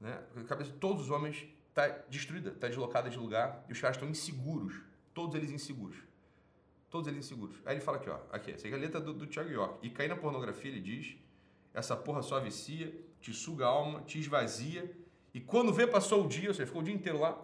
[0.00, 0.22] né?
[0.36, 3.96] A cabeça de todos os homens está destruída, está deslocada de lugar e os caras
[3.96, 4.80] estão inseguros,
[5.12, 5.96] todos eles inseguros.
[6.90, 7.56] Todos eles inseguros.
[7.66, 9.84] Aí ele fala aqui, ó, aqui, essa aqui é a letra do, do Thiago York.
[9.84, 11.16] E cair na pornografia, ele diz,
[11.72, 14.96] essa porra só vicia, te suga a alma, te esvazia,
[15.32, 17.36] e quando vê, passou o dia, ou seja, ficou o dia inteiro lá,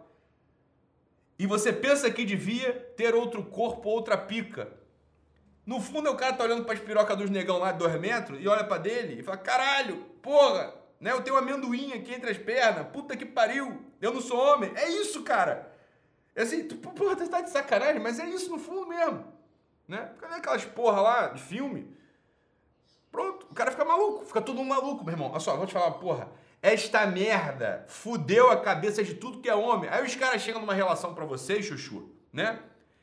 [1.40, 4.70] e você pensa que devia ter outro corpo, outra pica.
[5.64, 8.38] No fundo, o cara tá olhando para as pirocas dos negão lá de dois metros
[8.42, 11.12] e olha para dele e fala: caralho, porra, né?
[11.12, 14.70] Eu tenho um amendoim aqui entre as pernas, puta que pariu, eu não sou homem.
[14.76, 15.72] É isso, cara.
[16.36, 19.24] É assim, tu, porra, tu tá de sacanagem, mas é isso no fundo mesmo.
[19.88, 20.12] Né?
[20.20, 21.96] Cadê aquelas porra lá de filme?
[23.10, 25.30] Pronto, o cara fica maluco, fica todo mundo maluco, meu irmão.
[25.30, 26.30] Olha só, vou te falar uma porra.
[26.62, 29.88] Esta merda fudeu a cabeça de tudo que é homem.
[29.90, 32.60] Aí os caras chegam numa relação para vocês, Chuchu, né?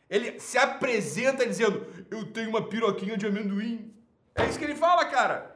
[0.10, 3.94] Ele se apresenta dizendo: Eu tenho uma piroquinha de amendoim.
[4.36, 5.56] É isso que ele fala, cara.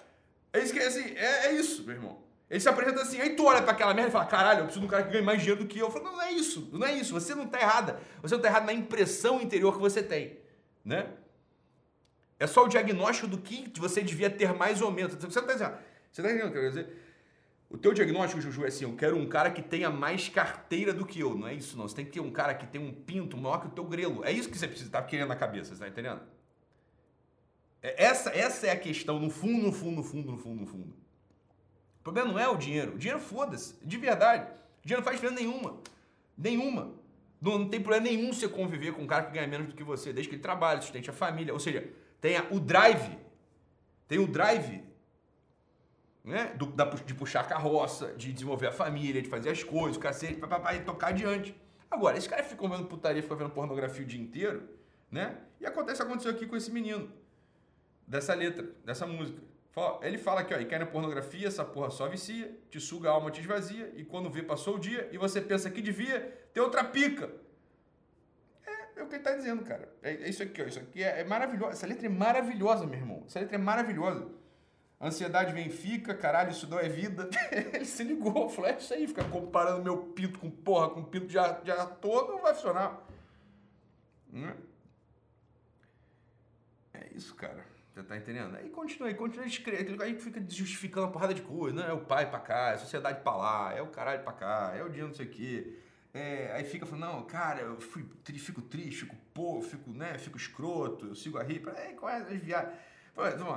[0.52, 2.22] É isso que assim, é, é isso, meu irmão.
[2.50, 4.82] Ele se apresenta assim, aí tu olha para aquela merda e fala: Caralho, eu preciso
[4.82, 5.86] de um cara que ganhe mais dinheiro do que eu.
[5.86, 7.14] Eu falo: Não, não é isso, não é isso.
[7.14, 8.00] Você não tá errada.
[8.22, 10.40] Você não tá errado na impressão interior que você tem,
[10.84, 11.08] né?
[12.40, 15.14] É só o diagnóstico do que você devia ter mais ou menos.
[15.14, 15.78] Você não tá dizendo,
[16.12, 17.11] você tá entendendo o que eu quero dizer?
[17.72, 21.06] O teu diagnóstico, Juju, é assim, eu quero um cara que tenha mais carteira do
[21.06, 21.36] que eu.
[21.36, 21.88] Não é isso, não.
[21.88, 24.26] Você tem que ter um cara que tem um pinto maior que o teu grelo.
[24.26, 26.20] É isso que você precisa estar tá querendo na cabeça, você tá entendendo?
[27.82, 30.68] É, essa, essa é a questão, no fundo, no fundo, no fundo, no fundo, no
[30.68, 30.94] fundo.
[32.02, 32.96] O problema não é o dinheiro.
[32.96, 33.76] O dinheiro, foda-se.
[33.86, 34.52] De verdade.
[34.84, 35.80] O dinheiro não faz diferença nenhuma.
[36.38, 36.94] Nenhuma.
[37.40, 39.84] Não, não, tem problema nenhum você conviver com um cara que ganha menos do que
[39.84, 41.54] você, desde que ele trabalhe, sustente a família.
[41.54, 41.88] Ou seja,
[42.20, 43.18] tenha o drive.
[44.10, 44.91] Tem o drive
[46.24, 46.54] né?
[46.56, 50.00] Do, da, de puxar a carroça, de desenvolver a família, de fazer as coisas, o
[50.00, 51.56] cacete, papapá, e tocar adiante.
[51.90, 54.70] Agora, esse cara fica vendo putaria, fica vendo pornografia o dia inteiro,
[55.10, 55.38] né?
[55.60, 57.12] E acontece, aconteceu aqui com esse menino,
[58.08, 59.42] dessa letra, dessa música.
[60.02, 63.14] Ele fala aqui, ó, e cai na pornografia, essa porra só vicia, te suga a
[63.14, 66.20] alma, te esvazia, e quando vê, passou o dia, e você pensa que devia
[66.54, 67.32] ter outra pica.
[68.66, 69.90] É, é o que ele tá dizendo, cara.
[70.04, 71.72] É, é isso aqui, ó, isso aqui é, é maravilhoso.
[71.72, 73.24] Essa letra é maravilhosa, meu irmão.
[73.26, 74.28] Essa letra é maravilhosa.
[75.02, 77.28] Ansiedade vem fica, caralho, isso não é vida.
[77.52, 81.26] Ele se ligou, falou, é isso aí, ficar comparando meu pinto com porra, com pinto
[81.26, 83.02] de, de ator, não vai funcionar.
[84.32, 84.54] Hum?
[86.94, 87.66] É isso, cara.
[87.94, 88.56] Você tá entendendo?
[88.56, 91.90] Aí continua, aí continua escrevendo, aí fica justificando uma porrada de coisa, né?
[91.90, 94.74] É o pai pra cá, é a sociedade pra lá, é o caralho pra cá,
[94.76, 95.78] é o dia não sei o quê.
[96.14, 98.06] É, aí fica falando, não, cara, eu fui,
[98.38, 102.18] fico triste, fico pô, fico, né, fico escroto, eu sigo a ripa, é, qual é
[102.18, 102.74] as viagens?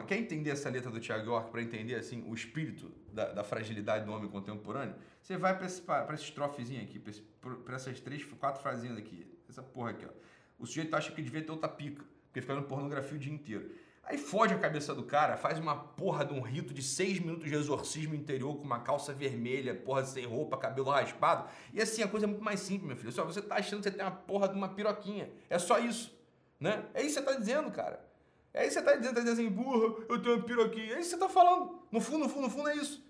[0.06, 4.04] Quer entender essa letra do Tiago York para entender assim o espírito da, da, fragilidade
[4.04, 4.94] do homem contemporâneo?
[5.22, 5.82] Você vai para esse,
[6.24, 9.26] estrofezinho aqui, para essas três, quatro frasinhas aqui.
[9.48, 10.10] Essa porra aqui, ó.
[10.58, 13.70] O sujeito acha que devia ter outra pica, porque fica vendo pornografia o dia inteiro.
[14.06, 17.48] Aí fode a cabeça do cara, faz uma porra de um rito de seis minutos
[17.48, 21.48] de exorcismo interior com uma calça vermelha, porra sem roupa, cabelo raspado.
[21.72, 23.12] E assim, a coisa é muito mais simples, meu filho.
[23.12, 25.30] Só você tá achando que você tem uma porra de uma piroquinha.
[25.48, 26.14] É só isso.
[26.60, 26.84] Né?
[26.92, 28.13] É isso que você tá dizendo, cara.
[28.54, 30.94] É que você tá dizendo, tá dizendo assim, burra, eu tenho uma piroquinha.
[30.94, 31.82] É isso que você tá falando.
[31.90, 33.04] No fundo, no fundo, no fundo é isso.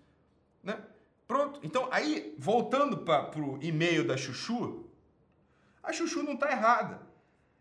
[0.63, 0.83] Né?
[1.29, 1.61] Pronto.
[1.63, 4.87] Então, aí, voltando para pro e-mail da Chuchu,
[5.83, 7.03] a Chuchu não tá errada.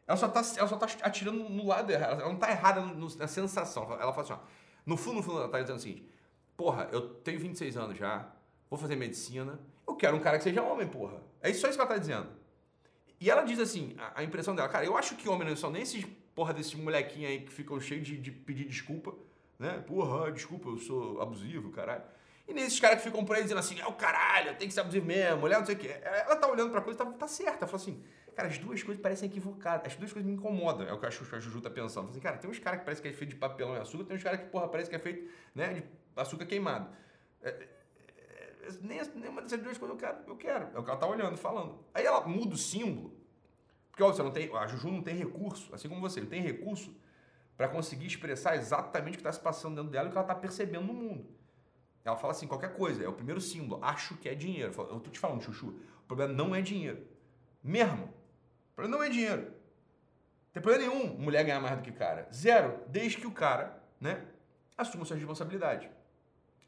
[0.08, 2.22] Ela só tá, ela só tá atirando no lado errado.
[2.22, 3.84] Ela não tá errada no, na sensação.
[3.84, 4.40] Ela fala assim, ó.
[4.86, 6.08] No fundo, no fundo, ela tá dizendo o seguinte:
[6.56, 8.28] Porra, eu tenho 26 anos já,
[8.70, 11.22] vou fazer medicina, eu quero um cara que seja homem, porra.
[11.42, 12.30] É só isso que ela tá dizendo.
[13.20, 15.72] E ela diz assim: a, a impressão dela, cara, eu acho que homem não são
[15.72, 19.14] nem esses porra desses molequinhos aí que ficam cheios de, de pedir desculpa,
[19.60, 19.84] né?
[19.88, 22.04] Porra, desculpa, eu sou abusivo, caralho.
[22.48, 24.82] E nesses caras que ficam por aí dizendo assim, é o caralho, tem que ser
[24.82, 25.96] abusivo mesmo, mulher não sei o quê.
[26.04, 27.60] Ela tá olhando pra coisa tá, tá certa.
[27.60, 28.04] Ela fala assim,
[28.36, 29.94] Cara, as duas coisas parecem equivocadas.
[29.94, 30.88] As duas coisas me incomodam.
[30.88, 32.10] É o que a Juju tá pensando.
[32.10, 34.18] Assim, cara, tem uns caras que parece que é feito de papelão e açúcar, tem
[34.18, 35.84] uns caras que, porra, parece que é feito né, de
[36.16, 36.90] açúcar queimado.
[37.42, 40.70] É, é, é nenhuma dessas duas coisas eu quero, eu quero.
[40.74, 41.80] É o que ela tá olhando, falando.
[41.94, 43.14] Aí ela muda o símbolo.
[43.94, 46.42] Porque, ó, você não tem, a Juju não tem recurso, assim como você, não tem
[46.42, 46.92] recurso
[47.56, 50.26] para conseguir expressar exatamente o que está se passando dentro dela e o que ela
[50.26, 51.28] está percebendo no mundo.
[52.04, 54.74] Ela fala assim, qualquer coisa, é o primeiro símbolo, acho que é dinheiro.
[54.90, 57.06] Eu tô te falando, Chuchu, o problema não é dinheiro.
[57.64, 59.44] Mesmo, o problema não é dinheiro.
[59.44, 62.28] Não tem problema nenhum mulher ganhar mais do que cara.
[62.34, 62.80] Zero.
[62.88, 64.26] Desde que o cara, né,
[64.76, 65.88] assuma sua responsabilidade.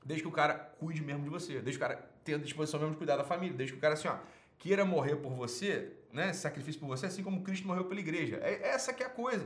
[0.05, 1.53] Desde que o cara cuide mesmo de você.
[1.59, 3.57] Desde que o cara tenha disposição mesmo de cuidar da família.
[3.57, 4.17] Desde que o cara, assim, ó,
[4.59, 8.39] queira morrer por você, né, sacrifício por você, assim como Cristo morreu pela igreja.
[8.41, 9.45] É, essa que é a coisa.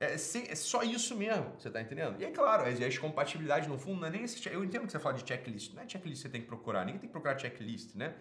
[0.00, 2.20] É, é só isso mesmo, você tá entendendo?
[2.20, 4.46] E é claro, as compatibilidades no fundo não é nem esse.
[4.48, 5.72] Eu entendo que você fala de checklist.
[5.74, 6.84] Não é checklist que você tem que procurar.
[6.84, 8.14] Ninguém tem que procurar checklist, né?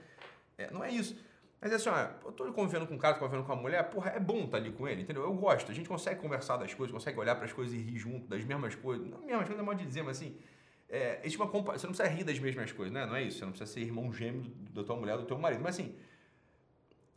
[0.60, 1.18] É, não é isso.
[1.60, 3.84] Mas é assim, ó, eu tô convivendo com um cara, tô convivendo com uma mulher,
[3.90, 5.24] porra, é bom estar tá ali com ele, entendeu?
[5.24, 7.98] Eu gosto, a gente consegue conversar das coisas, consegue olhar para as coisas e rir
[7.98, 9.08] junto das mesmas coisas.
[9.08, 10.36] Não, mesmas coisas é modo de dizer, mas assim,
[10.90, 13.06] é, existe uma compa você não precisa rir das mesmas coisas, né?
[13.06, 15.62] Não é isso, você não precisa ser irmão gêmeo da tua mulher, do teu marido,
[15.62, 15.96] mas assim,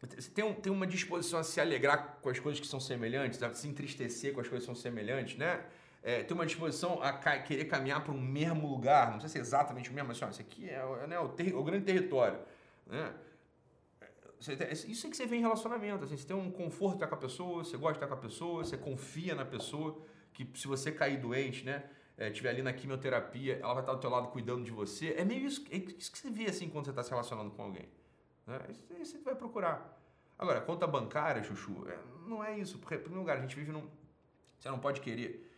[0.07, 3.69] tem, tem uma disposição a se alegrar com as coisas que são semelhantes, a se
[3.69, 5.64] entristecer com as coisas que são semelhantes, né?
[6.03, 9.88] É, tem uma disposição a querer caminhar para um mesmo lugar, não precisa ser exatamente
[9.88, 11.25] o mesmo, mas assim, ó, isso aqui é, é né, o,
[11.59, 12.38] o grande território,
[12.87, 13.14] né?
[14.87, 16.05] Isso é que você vê em relacionamento.
[16.05, 18.62] Assim, você tem um conforto com a pessoa, você gosta de estar com a pessoa,
[18.62, 19.99] você confia na pessoa,
[20.35, 21.85] que se você cair doente, né?
[22.17, 25.14] É, tiver ali na quimioterapia, ela vai estar do teu lado cuidando de você.
[25.17, 27.62] É meio isso, é isso que você vê assim quando você está se relacionando com
[27.62, 27.88] alguém.
[28.46, 28.59] Né?
[29.00, 30.00] Isso você vai procurar.
[30.38, 32.78] Agora, conta bancária, Chuchu, é, não é isso.
[32.78, 33.88] Porque, em primeiro lugar, a gente vive num.
[34.59, 35.50] Você não pode querer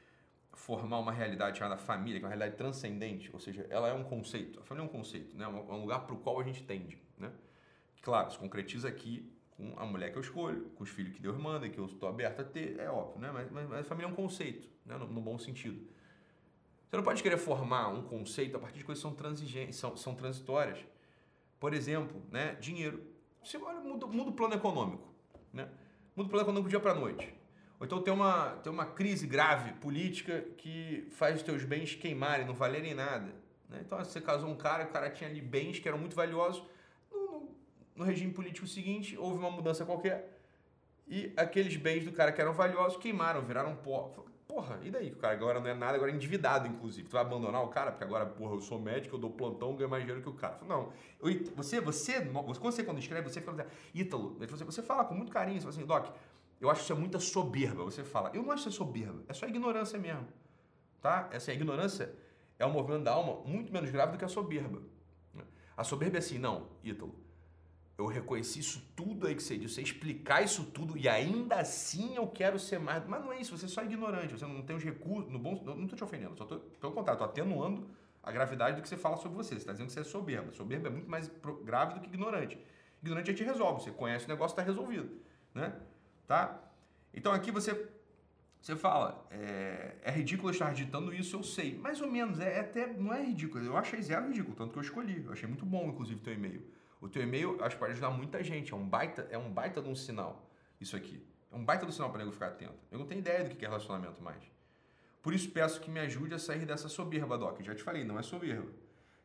[0.53, 4.03] formar uma realidade chamada família, que é uma realidade transcendente, ou seja, ela é um
[4.03, 4.59] conceito.
[4.59, 5.45] A família é um conceito, né?
[5.45, 6.99] é um lugar para o qual a gente tende.
[7.19, 7.31] Né?
[8.03, 11.37] Claro, se concretiza aqui com a mulher que eu escolho, com os filhos que Deus
[11.37, 13.31] manda, que eu estou aberto a ter, é óbvio, né?
[13.33, 14.97] Mas, mas, mas família é um conceito, né?
[14.97, 15.87] No, no, bom sentido.
[16.89, 20.15] Você não pode querer formar um conceito a partir de coisas que são são, são
[20.15, 20.79] transitórias.
[21.59, 22.55] Por exemplo, né?
[22.61, 23.03] Dinheiro.
[23.43, 25.09] Você olha, muda, muda o plano econômico,
[25.53, 25.69] né?
[26.15, 27.33] Muda o plano econômico do dia para noite.
[27.79, 32.47] Ou então tem uma, tem uma crise grave política que faz os teus bens queimarem,
[32.47, 33.35] não valerem nada.
[33.69, 33.83] Né?
[33.85, 36.63] Então você casou um cara, o cara tinha ali bens que eram muito valiosos,
[37.97, 40.37] no regime político seguinte, houve uma mudança qualquer
[41.09, 44.13] e aqueles bens do cara que eram valiosos queimaram, viraram pó.
[44.47, 45.11] Porra, e daí?
[45.11, 47.09] O cara agora não é nada, agora é endividado, inclusive.
[47.09, 49.91] Tu vai abandonar o cara, porque agora, porra, eu sou médico, eu dou plantão, ganho
[49.91, 50.59] mais dinheiro que o cara.
[50.67, 50.93] Não.
[51.21, 55.33] Eu, você, você, quando você quando escreve, você fala, Ítalo, você, você fala com muito
[55.33, 56.17] carinho, você fala assim, Doc,
[56.61, 57.85] eu acho que isso é muita soberba.
[57.85, 60.27] Você fala, eu não acho isso soberba, é só ignorância mesmo.
[61.03, 61.29] Tá?
[61.33, 62.15] Essa ignorância
[62.59, 64.81] é um movimento da alma muito menos grave do que a soberba.
[65.77, 67.15] A soberba é assim, não, Ítalo,
[67.99, 72.15] eu reconheci isso tudo aí que você disse, você explicar isso tudo e ainda assim
[72.15, 73.07] eu quero ser mais.
[73.07, 75.33] Mas não é isso, você é só ignorante, você não tem os recursos.
[75.33, 77.89] No bom, não estou te ofendendo, só tô, pelo contrário, estou atenuando
[78.23, 79.51] a gravidade do que você fala sobre você.
[79.51, 80.53] Você está dizendo que você é soberba.
[80.53, 81.31] Soberba é muito mais
[81.65, 82.59] grave do que ignorante.
[83.01, 85.09] Ignorante a gente resolve, você conhece o negócio, está resolvido.
[85.55, 85.73] Né?
[86.27, 86.61] Tá?
[87.15, 87.89] Então aqui você
[88.61, 91.79] você fala, é, é, ridículo estar ditando isso, eu sei.
[91.79, 93.65] Mais ou menos, é, é, até, não é ridículo.
[93.65, 95.23] Eu achei zero ridículo, tanto que eu escolhi.
[95.25, 96.67] Eu achei muito bom, inclusive, teu e-mail.
[97.01, 98.73] O teu e-mail, acho que pode ajudar muita gente.
[98.73, 100.49] É um baita, é um baita de um sinal,
[100.81, 101.23] isso aqui.
[101.53, 102.79] É um baita do sinal para nego ficar atento.
[102.91, 104.43] Eu não tenho ideia do que é relacionamento mais.
[105.23, 107.61] Por isso peço que me ajude a sair dessa soberba, Doc.
[107.61, 108.71] já te falei, não é soberba.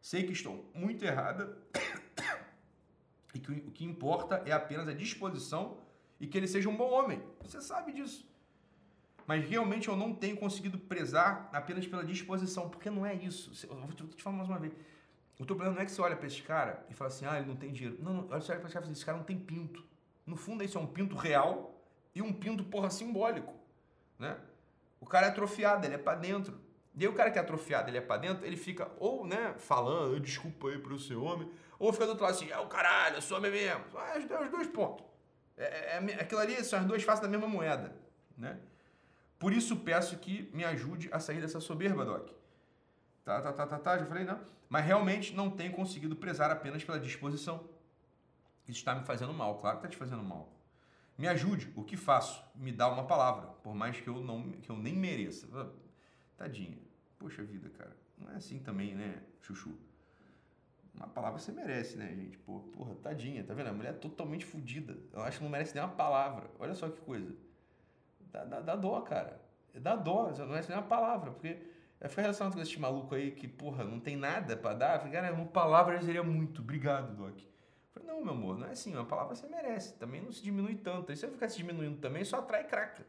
[0.02, 1.58] Sei que estou muito errada
[3.36, 5.78] e que o que importa é apenas a disposição
[6.20, 7.22] e que ele seja um bom homem.
[7.42, 8.28] Você sabe disso.
[9.28, 13.52] Mas realmente eu não tenho conseguido prezar apenas pela disposição, porque não é isso.
[13.68, 14.74] Eu vou te falar mais uma vez.
[15.40, 17.38] O teu problema não é que você olha para esse cara e fala assim, ah,
[17.38, 17.98] ele não tem dinheiro.
[18.02, 19.38] Não, não olha, você olha para esse cara e fala assim, esse cara não tem
[19.38, 19.84] pinto.
[20.26, 21.82] No fundo, isso é um pinto real
[22.14, 23.54] e um pinto, porra, simbólico,
[24.20, 24.38] né?
[25.00, 26.60] O cara é atrofiado, ele é para dentro.
[26.96, 29.56] E aí o cara que é atrofiado, ele é para dentro, ele fica ou, né,
[29.58, 33.16] falando, desculpa aí pro seu homem, ou fica do outro lado assim, é o caralho,
[33.16, 33.84] eu sou homem mesmo.
[33.98, 35.06] É, é os dois pontos.
[35.58, 37.96] É, é, é, aquilo ali são as duas faces da mesma moeda,
[38.38, 38.60] né?
[39.40, 42.30] Por isso peço que me ajude a sair dessa soberba, Doc.
[43.24, 44.40] Tá, tá, tá, tá, tá, já falei não.
[44.72, 47.68] Mas realmente não tenho conseguido prezar apenas pela disposição.
[48.66, 50.50] Isso está me fazendo mal, claro que está te fazendo mal.
[51.18, 52.42] Me ajude, o que faço?
[52.56, 55.46] Me dá uma palavra, por mais que eu, não, que eu nem mereça.
[56.38, 56.78] Tadinha.
[57.20, 57.94] Poxa vida, cara.
[58.18, 59.78] Não é assim também, né, Chuchu?
[60.96, 62.38] Uma palavra você merece, né, gente?
[62.38, 63.68] Porra, tadinha, tá vendo?
[63.68, 64.98] A mulher é totalmente fodida.
[65.12, 66.50] Eu acho que não merece nem uma palavra.
[66.58, 67.36] Olha só que coisa.
[68.32, 69.42] Dá, dá, dá dó, cara.
[69.76, 71.60] Dá dó, não merece nem uma palavra, porque
[72.02, 75.00] vai ficar relacionado com esse maluco aí que, porra, não tem nada para dar.
[75.00, 76.62] Falei, cara, uma palavra seria muito.
[76.62, 77.40] Obrigado, Doc.
[77.94, 78.94] Falei, não, meu amor, não é assim.
[78.96, 79.94] Uma palavra você merece.
[79.94, 81.12] Também não se diminui tanto.
[81.12, 83.06] E se você ficar se diminuindo também, só atrai craca.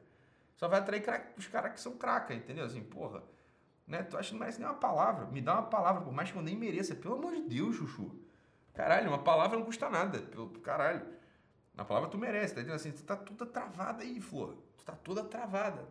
[0.56, 2.66] Só vai atrair craca, os caras que são craca, entendeu?
[2.66, 3.22] Assim, porra.
[3.86, 4.02] Né?
[4.02, 5.24] Tu acha que não merece nem uma palavra.
[5.26, 6.94] Me dá uma palavra, por mais que eu nem mereça.
[6.94, 8.14] Pelo amor de Deus, Chuchu.
[8.74, 10.18] Caralho, uma palavra não custa nada.
[10.18, 11.06] Pelo caralho.
[11.74, 12.76] Uma palavra tu merece, tá entendendo?
[12.76, 14.54] Assim, tu tá toda travada aí, Flor.
[14.76, 15.88] Tu tá toda travada.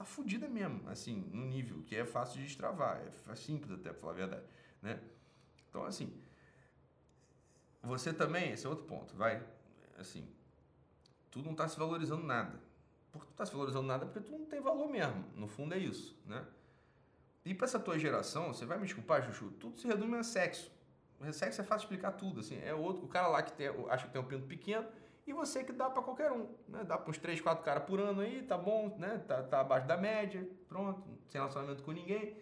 [0.00, 3.02] Tá fodida mesmo, assim, no nível que é fácil de destravar.
[3.28, 4.44] É simples até, pra falar a verdade,
[4.80, 4.98] né?
[5.68, 6.10] Então, assim,
[7.82, 9.46] você também, esse é outro ponto, vai,
[9.98, 10.26] assim,
[11.30, 12.58] tu não tá se valorizando nada.
[13.12, 14.06] Por tu tá se valorizando nada?
[14.06, 15.22] Porque tu não tem valor mesmo.
[15.36, 16.46] No fundo é isso, né?
[17.44, 20.72] E para essa tua geração, você vai me desculpar, Chuchu, tudo se resume a sexo.
[21.20, 24.06] O sexo é fácil explicar tudo, assim, é outro, o cara lá que tem, acha
[24.06, 24.88] que tem um pinto pequeno,
[25.26, 26.84] e você que dá para qualquer um, né?
[26.84, 29.22] Dá para uns 3, 4 caras por ano aí, tá bom, né?
[29.26, 32.36] Tá, tá abaixo da média, pronto, sem relacionamento com ninguém.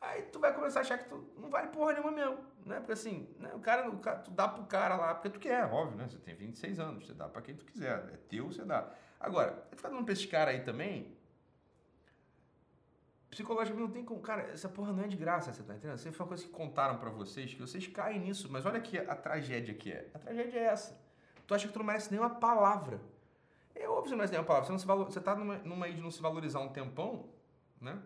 [0.00, 2.78] Aí tu vai começar a achar que tu não vale porra nenhuma mesmo, né?
[2.78, 3.52] Porque assim, né?
[3.54, 6.08] o, cara, o cara, tu dá pro cara lá porque tu quer, óbvio, né?
[6.08, 8.90] Você tem 26 anos, você dá para quem tu quiser, é teu, você dá.
[9.20, 11.16] Agora, tu ficar dando pra esses caras aí também,
[13.30, 14.20] psicologicamente não tem como.
[14.20, 15.98] Cara, essa porra não é de graça, você tá entendendo?
[15.98, 18.98] Sempre foi uma coisa que contaram para vocês, que vocês caem nisso, mas olha aqui
[18.98, 20.10] a tragédia que é.
[20.12, 21.01] A tragédia é essa.
[21.52, 22.98] Tu acha que tu não merece nenhuma palavra.
[23.74, 24.66] É óbvio que não merece nenhuma palavra.
[24.66, 25.04] Você, não se valor...
[25.04, 27.28] você tá numa, numa aí de não se valorizar um tempão,
[27.78, 28.00] né?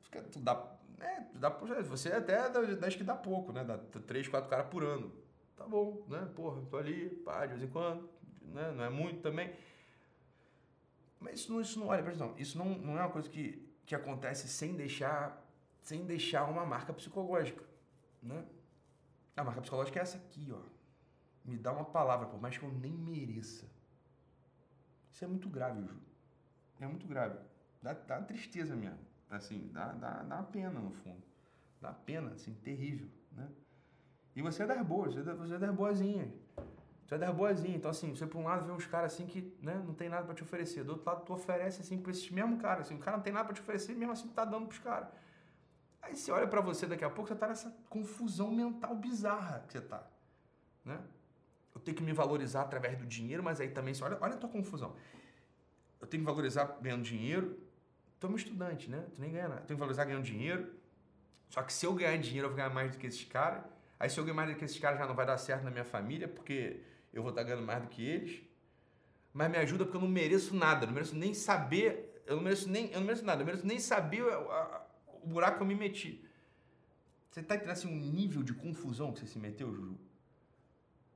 [0.00, 0.78] Fica, tu dá.
[0.98, 2.38] É, tu dá, você até
[2.86, 3.62] acho que dá pouco, né?
[3.64, 5.12] Dá três, quatro caras por ano.
[5.54, 6.26] Tá bom, né?
[6.34, 8.08] Porra, tô ali, pá, de vez em quando,
[8.40, 8.72] né?
[8.72, 9.54] Não é muito também.
[11.20, 13.94] Mas isso não, isso não olha, presta isso não, não é uma coisa que, que
[13.94, 15.46] acontece sem deixar,
[15.82, 17.62] sem deixar uma marca psicológica,
[18.22, 18.42] né?
[19.36, 20.81] A marca psicológica é essa aqui, ó
[21.44, 23.66] me dá uma palavra, por mais que eu nem mereça.
[25.10, 25.96] Isso é muito grave, Ju.
[26.80, 27.38] É muito grave.
[27.82, 28.98] Dá, dá tristeza mesmo.
[29.30, 31.22] Assim, dá, dá, dá pena no fundo.
[31.80, 33.48] Dá pena, assim, terrível, né?
[34.34, 36.30] E você é das boas, você é, é das boazinhas.
[37.04, 37.76] Você é das boazinhas.
[37.76, 40.24] Então, assim, você por um lado vê uns caras assim que né, não tem nada
[40.24, 40.84] para te oferecer.
[40.84, 42.86] Do outro lado, tu oferece assim pra esses mesmos caras.
[42.86, 44.78] Assim, o cara não tem nada para te oferecer, mesmo assim tu tá dando pros
[44.78, 45.08] caras.
[46.00, 49.72] Aí você olha para você daqui a pouco, você tá nessa confusão mental bizarra que
[49.72, 50.06] você tá.
[50.84, 50.98] Né?
[51.74, 54.48] Eu tenho que me valorizar através do dinheiro, mas aí também, olha, olha a tua
[54.48, 54.94] confusão.
[56.00, 57.58] Eu tenho que valorizar ganhando dinheiro.
[58.18, 59.06] Tu é um estudante, né?
[59.14, 59.60] Tu nem ganha nada.
[59.62, 60.72] Eu tenho que valorizar ganhando dinheiro.
[61.48, 63.64] Só que se eu ganhar dinheiro, eu vou ganhar mais do que esses caras.
[63.98, 65.70] Aí se eu ganhar mais do que esses caras, já não vai dar certo na
[65.70, 66.80] minha família, porque
[67.12, 68.42] eu vou estar ganhando mais do que eles.
[69.32, 70.84] Mas me ajuda porque eu não mereço nada.
[70.84, 72.22] Eu não mereço nem saber.
[72.26, 72.90] Eu não mereço nem.
[72.90, 73.42] Eu não mereço nada.
[73.42, 76.24] Eu mereço nem saber o, buraco que eu me meti.
[77.30, 79.98] Você está entendendo assim, um nível de confusão que você se meteu, Juru?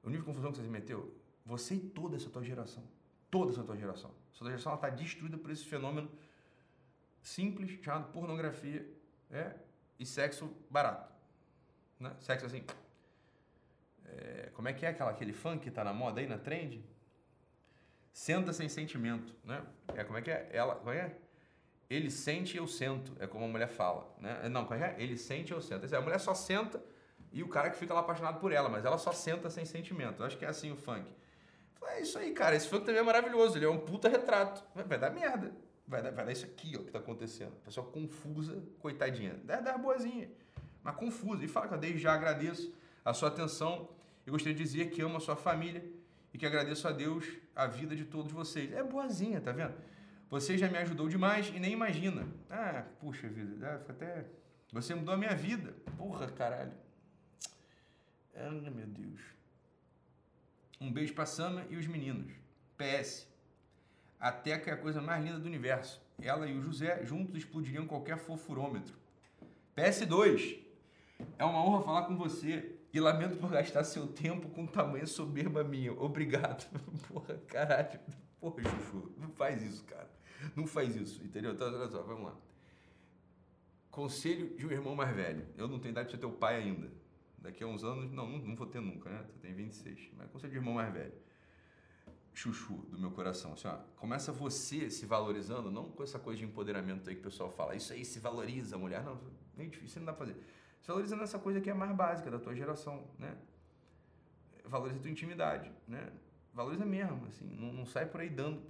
[0.07, 1.12] O nível de confusão que você se meteu,
[1.45, 2.85] você e toda essa tua geração,
[3.29, 6.09] toda essa tua geração, sua geração está destruída por esse fenômeno
[7.21, 8.88] simples chamado pornografia
[9.31, 9.55] é,
[9.99, 11.12] e sexo barato.
[11.99, 12.14] Né?
[12.21, 12.64] Sexo assim.
[14.05, 16.85] É, como é que é aquela, aquele funk que tá na moda aí, na trend?
[18.12, 19.66] Senta sem sentimento, né?
[19.88, 20.49] É, como é que é?
[20.53, 21.16] Ela, como é?
[21.90, 24.49] Ele sente e eu sento, é como a mulher fala, né?
[24.49, 25.03] Não, como é que é?
[25.03, 25.92] Ele sente e eu sento.
[25.95, 26.83] A mulher só senta
[27.32, 30.22] e o cara que fica lá apaixonado por ela, mas ela só senta sem sentimento.
[30.22, 31.06] Eu acho que é assim o funk.
[31.88, 32.56] É isso aí, cara.
[32.56, 33.56] Esse funk também é maravilhoso.
[33.56, 34.62] Ele é um puta retrato.
[34.74, 35.52] Vai dar merda.
[35.86, 37.52] Vai dar, vai dar isso aqui, ó, que tá acontecendo.
[37.62, 39.38] A pessoa confusa, coitadinha.
[39.44, 40.28] Dá, dá boazinha,
[40.82, 41.44] mas confusa.
[41.44, 43.88] E fala que eu desde já agradeço a sua atenção.
[44.26, 45.84] E gostaria de dizer que amo a sua família
[46.34, 48.72] e que agradeço a Deus a vida de todos vocês.
[48.72, 49.74] É boazinha, tá vendo?
[50.28, 52.26] Você já me ajudou demais e nem imagina.
[52.50, 54.26] Ah, puxa vida, fica até.
[54.72, 55.72] Você mudou a minha vida.
[55.96, 56.72] Porra, caralho.
[58.37, 59.20] Ah, meu Deus.
[60.81, 62.33] Um beijo pra Sama e os meninos.
[62.77, 63.27] PS.
[64.20, 66.01] A Teca é a coisa mais linda do universo.
[66.20, 68.94] Ela e o José juntos explodiriam qualquer fofurômetro.
[69.77, 70.59] PS2.
[71.38, 75.64] É uma honra falar com você e lamento por gastar seu tempo com tamanha soberba
[75.64, 75.92] minha.
[75.92, 76.66] Obrigado.
[77.09, 78.01] Porra, caralho.
[78.40, 80.11] Porra, Chuchu, não faz isso, cara.
[80.55, 81.53] Não faz isso, entendeu?
[81.53, 82.37] Então, olha só, vamos lá.
[83.90, 85.46] Conselho de um irmão mais velho.
[85.57, 86.90] Eu não tenho idade de ser teu pai ainda.
[87.46, 89.24] Daqui a uns anos, não, não, não vou ter nunca, né?
[89.28, 90.11] Tu tem 26.
[90.16, 91.12] Mas conselho de irmão mais velho.
[92.35, 93.52] Chuchu do meu coração.
[93.52, 97.24] Assim, ó, começa você se valorizando, não com essa coisa de empoderamento aí que o
[97.24, 97.76] pessoal fala.
[97.76, 99.04] Isso aí se valoriza, mulher.
[99.04, 99.20] Não,
[99.56, 100.40] meio difícil, não dá pra fazer.
[100.80, 103.38] Se valoriza nessa coisa que é mais básica da tua geração, né?
[104.64, 106.12] Valoriza a tua intimidade, né?
[106.52, 107.46] Valoriza mesmo, assim.
[107.46, 108.61] Não, não sai por aí dando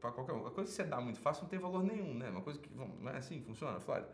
[0.00, 0.44] para qualquer um.
[0.48, 2.28] A coisa que você dá muito fácil não tem valor nenhum, né?
[2.28, 4.08] Uma coisa que não é assim, funciona, Flávio.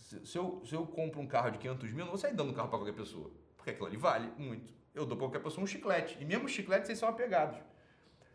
[0.00, 2.68] Se, eu, se eu compro um carro de 500 mil, não vou sair dando carro
[2.68, 4.72] para qualquer pessoa, porque aquilo ali vale muito.
[4.94, 7.58] Eu dou para qualquer pessoa um chiclete, e mesmo chiclete vocês são apegados.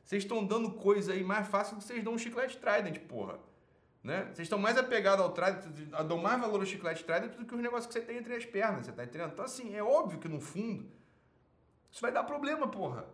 [0.03, 3.39] Vocês estão dando coisa aí mais fácil do que vocês dão um chiclete Trident, porra.
[4.03, 4.25] Né?
[4.25, 5.65] Vocês estão mais apegados ao Trident,
[6.07, 8.45] dão mais valor ao chiclete Trident do que os negócios que você tem entre as
[8.45, 9.31] pernas, você tá entendendo?
[9.33, 10.87] Então, assim, é óbvio que no fundo,
[11.91, 13.07] isso vai dar problema, porra.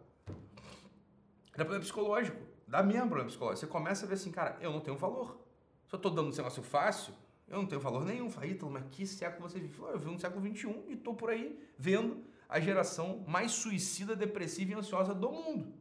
[1.56, 2.42] Dá problema psicológico.
[2.68, 3.60] Dá mesmo problema psicológico.
[3.66, 5.40] Você começa a ver assim, cara, eu não tenho valor.
[5.88, 7.14] Se eu tô dando esse negócio fácil,
[7.52, 8.28] eu não tenho valor nenhum.
[8.44, 9.78] Ítalo, mas que século você vive?
[9.78, 14.72] Eu vivo no século XXI e tô por aí vendo a geração mais suicida, depressiva
[14.72, 15.74] e ansiosa do mundo.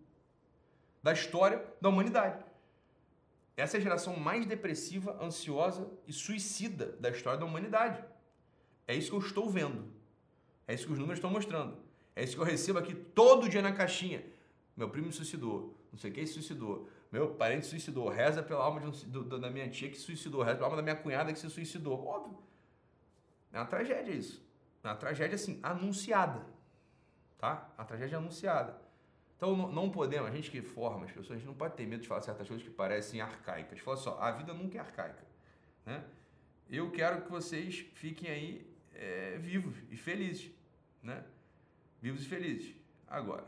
[1.02, 2.44] Da história da humanidade.
[3.56, 8.04] Essa é a geração mais depressiva, ansiosa e suicida da história da humanidade.
[8.86, 9.84] É isso que eu estou vendo.
[10.66, 11.76] É isso que os números estão mostrando.
[12.16, 14.24] É isso que eu recebo aqui todo dia na caixinha.
[14.76, 18.80] Meu primo se suicidou, não sei quem se suicidou, meu parente suicidou, reza pela alma
[18.80, 21.50] um, do, da minha tia que suicidou, reza pela alma da minha cunhada que se
[21.50, 22.06] suicidou.
[22.06, 22.38] Óbvio.
[23.52, 24.44] É uma tragédia isso.
[24.84, 26.46] É uma tragédia assim, anunciada.
[27.36, 27.68] Tá?
[27.76, 28.80] A tragédia anunciada.
[29.36, 32.02] Então não podemos, a gente que forma as pessoas, a gente não pode ter medo
[32.02, 33.80] de falar certas coisas que parecem arcaicas.
[33.80, 35.24] Fala só, a vida nunca é arcaica.
[35.86, 36.04] Né?
[36.68, 40.50] Eu quero que vocês fiquem aí é, vivos e felizes.
[41.02, 41.24] Né?
[42.00, 42.74] Vivos e felizes.
[43.08, 43.46] Agora,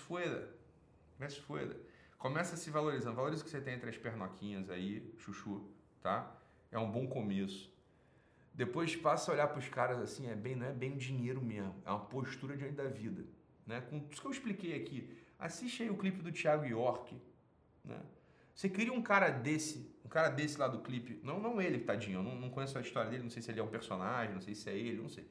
[0.00, 0.52] fueda
[1.16, 1.76] Começa fueda.
[2.20, 3.16] Começa se valorizando.
[3.16, 5.66] Valoriza o que você tem entre as pernoquinhas aí, chuchu,
[6.02, 6.30] tá?
[6.70, 7.72] É um bom começo.
[8.52, 11.74] Depois passa a olhar para os caras assim, é bem, não é bem dinheiro mesmo,
[11.82, 13.24] é uma postura diante da vida,
[13.66, 13.80] né?
[13.80, 17.16] Com tudo que eu expliquei aqui, assiste aí o clipe do Thiago York,
[17.82, 17.98] né?
[18.54, 22.18] Você cria um cara desse, um cara desse lá do clipe, não, não ele, tadinho,
[22.18, 24.42] eu não, não conheço a história dele, não sei se ele é um personagem, não
[24.42, 25.26] sei se é ele, não sei.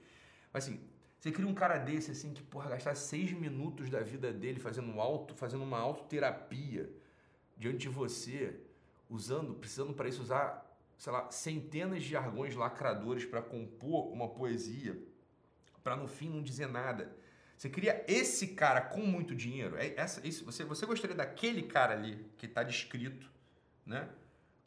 [0.52, 0.82] Mas assim,
[1.19, 4.99] você cria um cara desse, assim, que, porra, gastar seis minutos da vida dele fazendo,
[5.01, 6.89] auto, fazendo uma autoterapia
[7.58, 8.58] diante de você,
[9.10, 10.65] usando, precisando para isso usar,
[10.97, 14.97] sei lá, centenas de jargões lacradores para compor uma poesia,
[15.84, 17.13] para no fim não dizer nada.
[17.58, 19.75] Você cria esse cara com muito dinheiro.
[19.75, 23.29] É essa, isso, você, você gostaria daquele cara ali que está descrito,
[23.86, 24.08] né?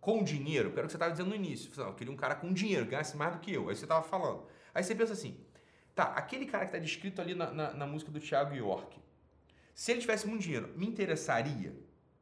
[0.03, 1.73] Com dinheiro, que era o que você estava dizendo no início.
[1.81, 3.71] Eu queria um cara com dinheiro, ganhasse mais do que eu.
[3.71, 4.47] Aí você estava falando.
[4.75, 5.41] Aí você pensa assim,
[5.95, 8.99] Tá, aquele cara que está descrito ali na, na, na, música do Thiago York,
[9.75, 11.75] se ele tivesse muito dinheiro, me interessaria?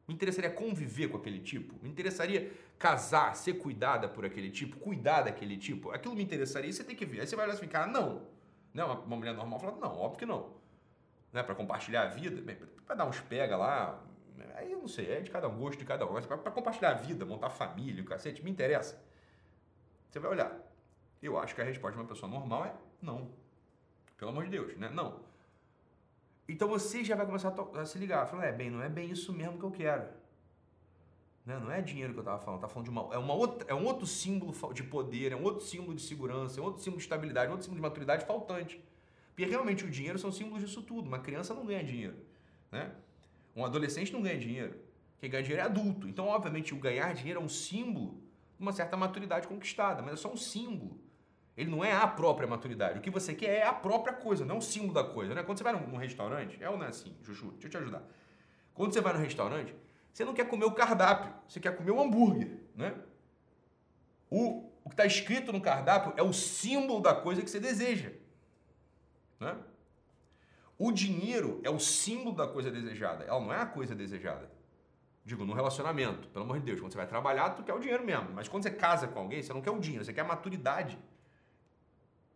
[0.07, 1.75] Me interessaria conviver com aquele tipo?
[1.81, 5.91] Me interessaria casar, ser cuidada por aquele tipo, cuidar daquele tipo?
[5.91, 7.21] Aquilo me interessaria, você tem que ver.
[7.21, 8.27] Aí você vai olhar assim, cara, não.
[8.73, 10.53] Não, uma, uma mulher normal fala, não, óbvio que não.
[11.31, 12.41] Né, para compartilhar a vida,
[12.85, 14.03] para dar uns pega lá,
[14.55, 16.21] aí eu não sei, é de cada um, gosto de cada um.
[16.21, 19.01] Para compartilhar a vida, montar família, o cacete, me interessa.
[20.09, 20.57] Você vai olhar.
[21.21, 23.31] Eu acho que a resposta de uma pessoa normal é não.
[24.21, 24.87] Pelo amor de Deus, né?
[24.93, 25.19] Não.
[26.47, 29.09] Então você já vai começar a, a se ligar, falando, é bem, não é bem
[29.09, 30.07] isso mesmo que eu quero.
[31.43, 31.57] Né?
[31.57, 33.73] Não é dinheiro que eu estava falando, tá falando de uma, é, uma outra, é
[33.73, 36.99] um outro símbolo de poder, é um outro símbolo de segurança, é um outro símbolo
[36.99, 38.79] de estabilidade, é um outro símbolo de maturidade faltante.
[39.29, 41.07] Porque realmente o dinheiro são símbolos disso tudo.
[41.07, 42.17] Uma criança não ganha dinheiro,
[42.71, 42.91] né?
[43.55, 44.75] Um adolescente não ganha dinheiro.
[45.19, 46.07] Quem ganha dinheiro é adulto.
[46.07, 48.21] Então, obviamente, o ganhar dinheiro é um símbolo
[48.55, 50.99] de uma certa maturidade conquistada, mas é só um símbolo.
[51.55, 52.99] Ele não é a própria maturidade.
[52.99, 55.35] O que você quer é a própria coisa, não o símbolo da coisa.
[55.35, 55.43] Né?
[55.43, 57.51] Quando você vai num, restaurante, é ou não é assim, Chuchu?
[57.51, 58.03] Deixa eu te ajudar.
[58.73, 59.75] Quando você vai no restaurante,
[60.13, 62.57] você não quer comer o cardápio, você quer comer o hambúrguer.
[62.75, 62.95] Né?
[64.29, 68.11] O, o que está escrito no cardápio é o símbolo da coisa que você deseja.
[69.39, 69.57] Né?
[70.79, 74.49] O dinheiro é o símbolo da coisa desejada, ela não é a coisa desejada.
[75.23, 78.03] Digo, no relacionamento, pelo amor de Deus, quando você vai trabalhar, tu quer o dinheiro
[78.03, 78.29] mesmo.
[78.33, 80.97] Mas quando você casa com alguém, você não quer o dinheiro, você quer a maturidade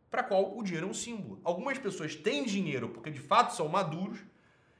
[0.09, 1.39] para qual o dinheiro é um símbolo.
[1.43, 4.19] Algumas pessoas têm dinheiro porque de fato são maduros,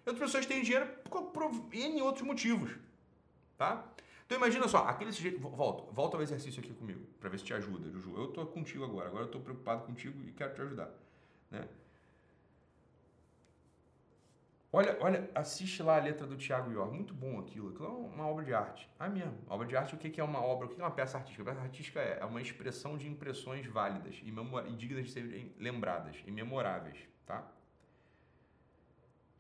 [0.06, 2.72] e outras pessoas têm dinheiro por, N outros motivos.
[3.58, 3.84] Tá?
[4.26, 5.40] Então imagina só, aquele sujeito.
[5.40, 8.16] Volta, volta ao exercício aqui comigo, para ver se te ajuda, Juju.
[8.18, 10.90] Eu tô contigo agora, agora eu tô preocupado contigo e quero te ajudar.
[11.52, 11.68] Né?
[14.76, 17.70] Olha, olha, assiste lá a letra do Tiago York, muito bom aquilo.
[17.70, 18.90] Aquilo é uma obra de arte.
[19.00, 19.38] Ah, mesmo.
[19.48, 20.68] Obra de arte, o que é uma obra?
[20.68, 21.44] O que é uma peça artística?
[21.44, 25.54] A peça artística é, é uma expressão de impressões válidas e, e dignas de serem
[25.58, 27.50] lembradas e memoráveis, tá?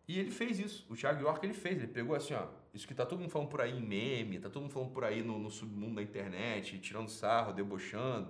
[0.07, 0.88] E ele fez isso.
[0.89, 1.79] O Tiago York ele fez.
[1.79, 2.47] Ele pegou assim, ó.
[2.73, 5.03] Isso que tá todo mundo falando por aí em meme, tá todo mundo falando por
[5.03, 8.29] aí no, no submundo da internet, tirando sarro, debochando.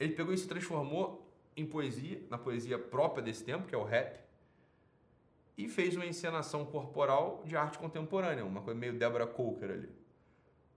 [0.00, 3.84] Ele pegou e se transformou em poesia, na poesia própria desse tempo, que é o
[3.84, 4.23] rap,
[5.56, 9.90] e fez uma encenação corporal de arte contemporânea, uma coisa meio Deborah Coker ali.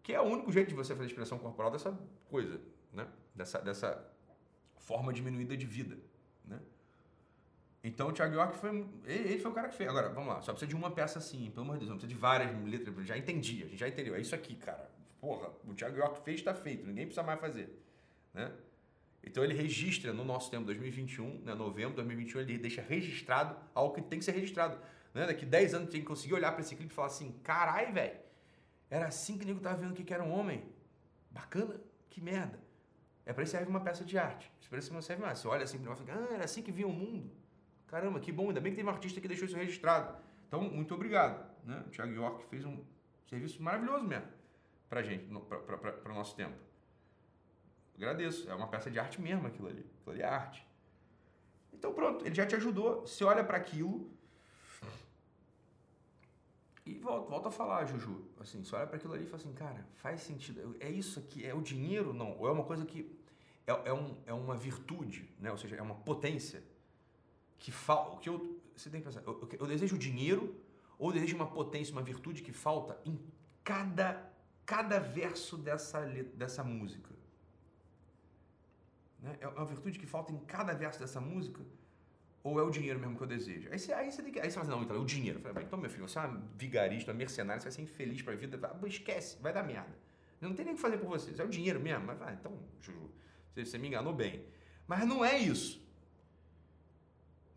[0.04, 1.98] Que é o único jeito de você fazer expressão corporal dessa
[2.30, 2.62] coisa,
[2.94, 3.08] né?
[3.36, 4.12] Dessa, dessa
[4.78, 5.98] forma diminuída de vida,
[6.46, 6.60] né?
[7.84, 8.86] Então o Thiago York foi.
[9.06, 9.90] Ele foi o cara que fez.
[9.90, 12.14] Agora, vamos lá, só precisa de uma peça assim, pelo amor de Deus, não precisa
[12.14, 13.06] de várias letras.
[13.06, 14.16] Já entendi, a gente já entendeu.
[14.16, 14.90] É isso aqui, cara.
[15.20, 17.70] Porra, o Thiago York fez, está feito, ninguém precisa mais fazer.
[18.34, 18.52] Né?
[19.28, 23.94] Então ele registra no nosso tempo 2021, né, novembro de 2021, ele deixa registrado algo
[23.94, 24.80] que tem que ser registrado.
[25.14, 25.28] Né?
[25.28, 28.18] Daqui 10 anos tem que conseguir olhar para esse clipe e falar assim: carai, velho,
[28.90, 30.64] era assim que o nego tava vendo que era um homem.
[31.30, 31.76] Bacana,
[32.10, 32.58] que merda.
[33.26, 34.50] É para isso serve uma peça de arte.
[34.62, 35.40] Isso para isso não serve mais.
[35.40, 37.30] Você olha assim, e fala, ah, era assim que via o mundo.
[37.88, 40.18] Caramba, que bom, ainda bem que teve um artista que deixou isso registrado.
[40.48, 41.46] Então, muito obrigado.
[41.66, 41.84] Né?
[41.86, 42.82] O Thiago York fez um
[43.26, 44.28] serviço maravilhoso mesmo
[44.88, 46.67] pra gente, para o nosso tempo.
[47.98, 49.86] Agradeço, é uma peça de arte mesmo aquilo ali.
[50.00, 50.66] Aquilo ali é arte.
[51.74, 53.02] Então pronto, ele já te ajudou.
[53.02, 54.10] Você olha para aquilo
[56.88, 58.24] e volta, volta a falar, Juju.
[58.40, 60.78] Assim, você olha para aquilo ali e fala assim, cara, faz sentido.
[60.80, 62.14] É isso aqui, é o dinheiro?
[62.14, 62.38] Não.
[62.38, 63.12] Ou é uma coisa que
[63.68, 65.52] é, é, um, é uma virtude, né?
[65.52, 66.64] ou seja, é uma potência
[67.60, 68.22] que falta.
[68.22, 70.56] que eu, você tem que pensar, eu, eu, desejo dinheiro
[70.98, 73.20] ou eu desejo uma potência, uma virtude que falta em
[73.66, 74.32] cada,
[74.66, 77.17] cada verso dessa, dessa música.
[79.20, 79.38] Né?
[79.40, 81.64] É uma virtude que falta em cada verso dessa música
[82.44, 83.70] ou é o dinheiro mesmo que eu desejo?
[83.72, 85.40] Aí você, aí você, tem que, aí você fala assim, não, então é o dinheiro.
[85.40, 88.22] Eu falei, então meu filho, você é uma vigarista, uma mercenária, você vai ser infeliz
[88.22, 89.94] pra vida, vai, esquece, vai dar merda.
[90.40, 92.06] Eu não tem nem o que fazer por vocês, é o dinheiro mesmo.
[92.06, 93.12] Mas vai, então, Juju,
[93.54, 94.46] você, você me enganou bem.
[94.88, 95.86] Mas não é isso.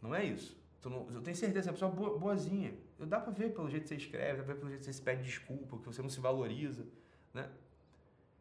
[0.00, 0.58] Não é isso.
[0.84, 2.74] Eu tenho certeza, é uma pessoa boa, boazinha.
[2.98, 4.86] Eu, dá pra ver pelo jeito que você escreve, dá pra ver pelo jeito que
[4.86, 6.86] você se pede desculpa, que você não se valoriza,
[7.34, 7.50] né?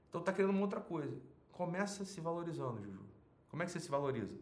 [0.08, 1.20] Então tá querendo uma outra coisa.
[1.52, 3.09] Começa se valorizando, Juju.
[3.50, 4.36] Como é que você se valoriza?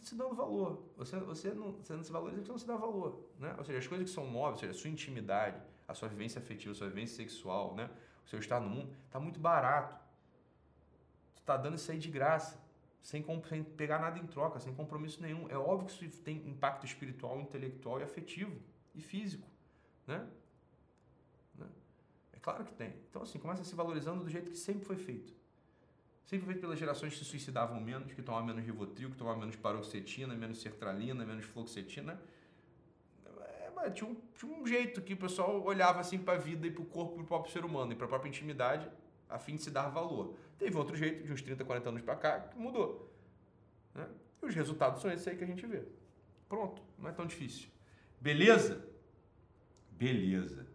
[0.00, 0.82] Se dando valor.
[0.96, 3.54] Você, você, não, você não se valoriza porque não se dá valor, né?
[3.58, 6.38] Ou seja, as coisas que são novas, ou seja, a sua intimidade, a sua vivência
[6.38, 7.90] afetiva, a sua vivência sexual, né?
[8.24, 9.96] O seu estar no mundo, tá muito barato.
[11.34, 12.60] Você tá dando isso aí de graça
[13.02, 15.48] sem, sem pegar nada em troca, sem compromisso nenhum.
[15.48, 18.60] É óbvio que isso tem impacto espiritual, intelectual e afetivo
[18.94, 19.48] e físico,
[20.06, 20.28] né?
[21.54, 21.66] né?
[22.34, 22.94] É claro que tem.
[23.08, 25.37] Então, assim, começa se valorizando do jeito que sempre foi feito.
[26.28, 29.56] Sempre feito pelas gerações que se suicidavam menos, que tomavam menos Rivotril, que tomavam menos
[29.56, 32.20] paroxetina, menos sertralina, menos fluoxetina.
[33.78, 36.70] É, tinha, um, tinha um jeito que o pessoal olhava assim para a vida e
[36.70, 38.86] para o corpo do próprio ser humano e para a própria intimidade
[39.26, 40.34] a fim de se dar valor.
[40.58, 43.10] Teve outro jeito, de uns 30, 40 anos para cá, que mudou.
[43.94, 44.06] Né?
[44.42, 45.82] E os resultados são esses aí que a gente vê.
[46.46, 47.70] Pronto, não é tão difícil.
[48.20, 48.86] Beleza?
[49.92, 50.66] Beleza.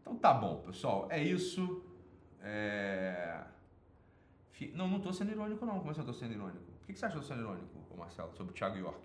[0.00, 1.08] Então tá bom, pessoal.
[1.10, 1.84] É isso.
[2.40, 3.44] É...
[4.66, 5.78] Não, não tô sendo irônico, não.
[5.78, 6.64] Como assim eu tô sendo irônico?
[6.78, 9.00] Por que, você acha que eu tô sendo irônico, Marcelo, sobre o Thiago York?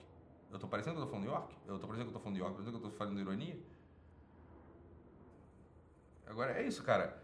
[0.51, 1.55] Eu tô parecendo que eu tô falando York?
[1.67, 2.53] Eu tô parecendo que eu tô falando York?
[2.53, 3.59] Parecendo que eu tô falando ironia?
[6.27, 7.21] Agora, é isso, cara.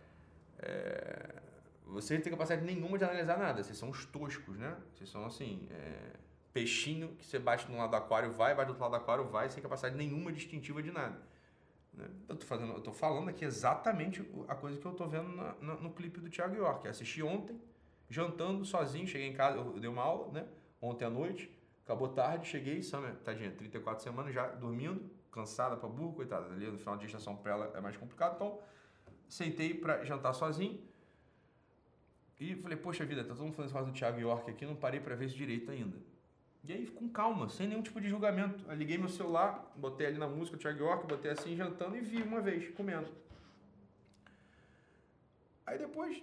[0.60, 1.42] É...
[1.86, 3.64] Você não tem capacidade nenhuma de analisar nada.
[3.64, 4.78] Vocês são os toscos, né?
[4.94, 6.14] Vocês são assim, é...
[6.54, 9.26] peixinho que você bate no lado do aquário, vai, bate do outro lado do aquário,
[9.26, 11.20] vai, sem capacidade nenhuma distintiva de nada.
[11.94, 12.08] Né?
[12.28, 15.56] Eu tô, fazendo, eu tô falando aqui exatamente a coisa que eu tô vendo na,
[15.62, 16.86] na, no clipe do Thiago York.
[16.86, 17.60] Eu assisti ontem,
[18.10, 20.48] jantando sozinho, cheguei em casa, eu dei uma aula, né?
[20.82, 21.52] Ontem à noite,
[21.84, 26.54] acabou tarde, cheguei, Samia, tadinha, 34 semanas já dormindo, cansada pra burro, coitada.
[26.54, 28.60] Ali no final de gestação pra ela é mais complicado, então
[29.28, 30.82] sentei para jantar sozinho
[32.40, 35.14] e falei, poxa vida, tá todo mundo falando do Thiago York aqui, não parei para
[35.16, 35.98] ver isso direito ainda.
[36.64, 38.64] E aí, com calma, sem nenhum tipo de julgamento.
[38.68, 42.02] Eu liguei meu celular, botei ali na música o Thiago York, botei assim, jantando e
[42.02, 43.10] vi uma vez, comendo.
[45.66, 46.22] Aí depois,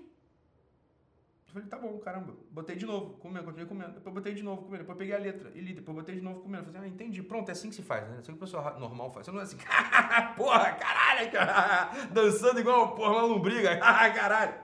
[1.56, 2.34] falei, tá bom, caramba.
[2.50, 3.92] Botei de novo, comendo, continuei comendo.
[3.92, 4.82] Depois botei de novo, comendo.
[4.82, 5.72] Depois peguei a letra e li.
[5.72, 6.66] Depois botei de novo, comendo.
[6.66, 7.22] Falei, ah, entendi.
[7.22, 8.16] Pronto, é assim que se faz, né?
[8.16, 9.26] É assim que o pessoal normal faz.
[9.26, 9.56] Você não é assim,
[10.36, 11.30] porra, caralho,
[12.12, 14.54] dançando igual porra, uma lombriga, caralho.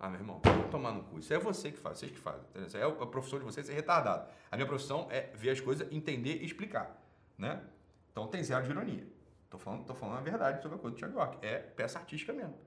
[0.00, 1.18] Ah, meu irmão, tomar no cu.
[1.18, 2.42] Isso é você que faz, vocês que fazem.
[2.66, 4.28] Isso é a profissão de vocês ser retardado.
[4.50, 6.98] A minha profissão é ver as coisas, entender e explicar,
[7.38, 7.62] né?
[8.10, 9.06] Então tem zero de ironia.
[9.48, 11.38] Tô falando, tô falando a verdade sobre a coisa do Thiago York.
[11.46, 12.58] É peça artística mesmo.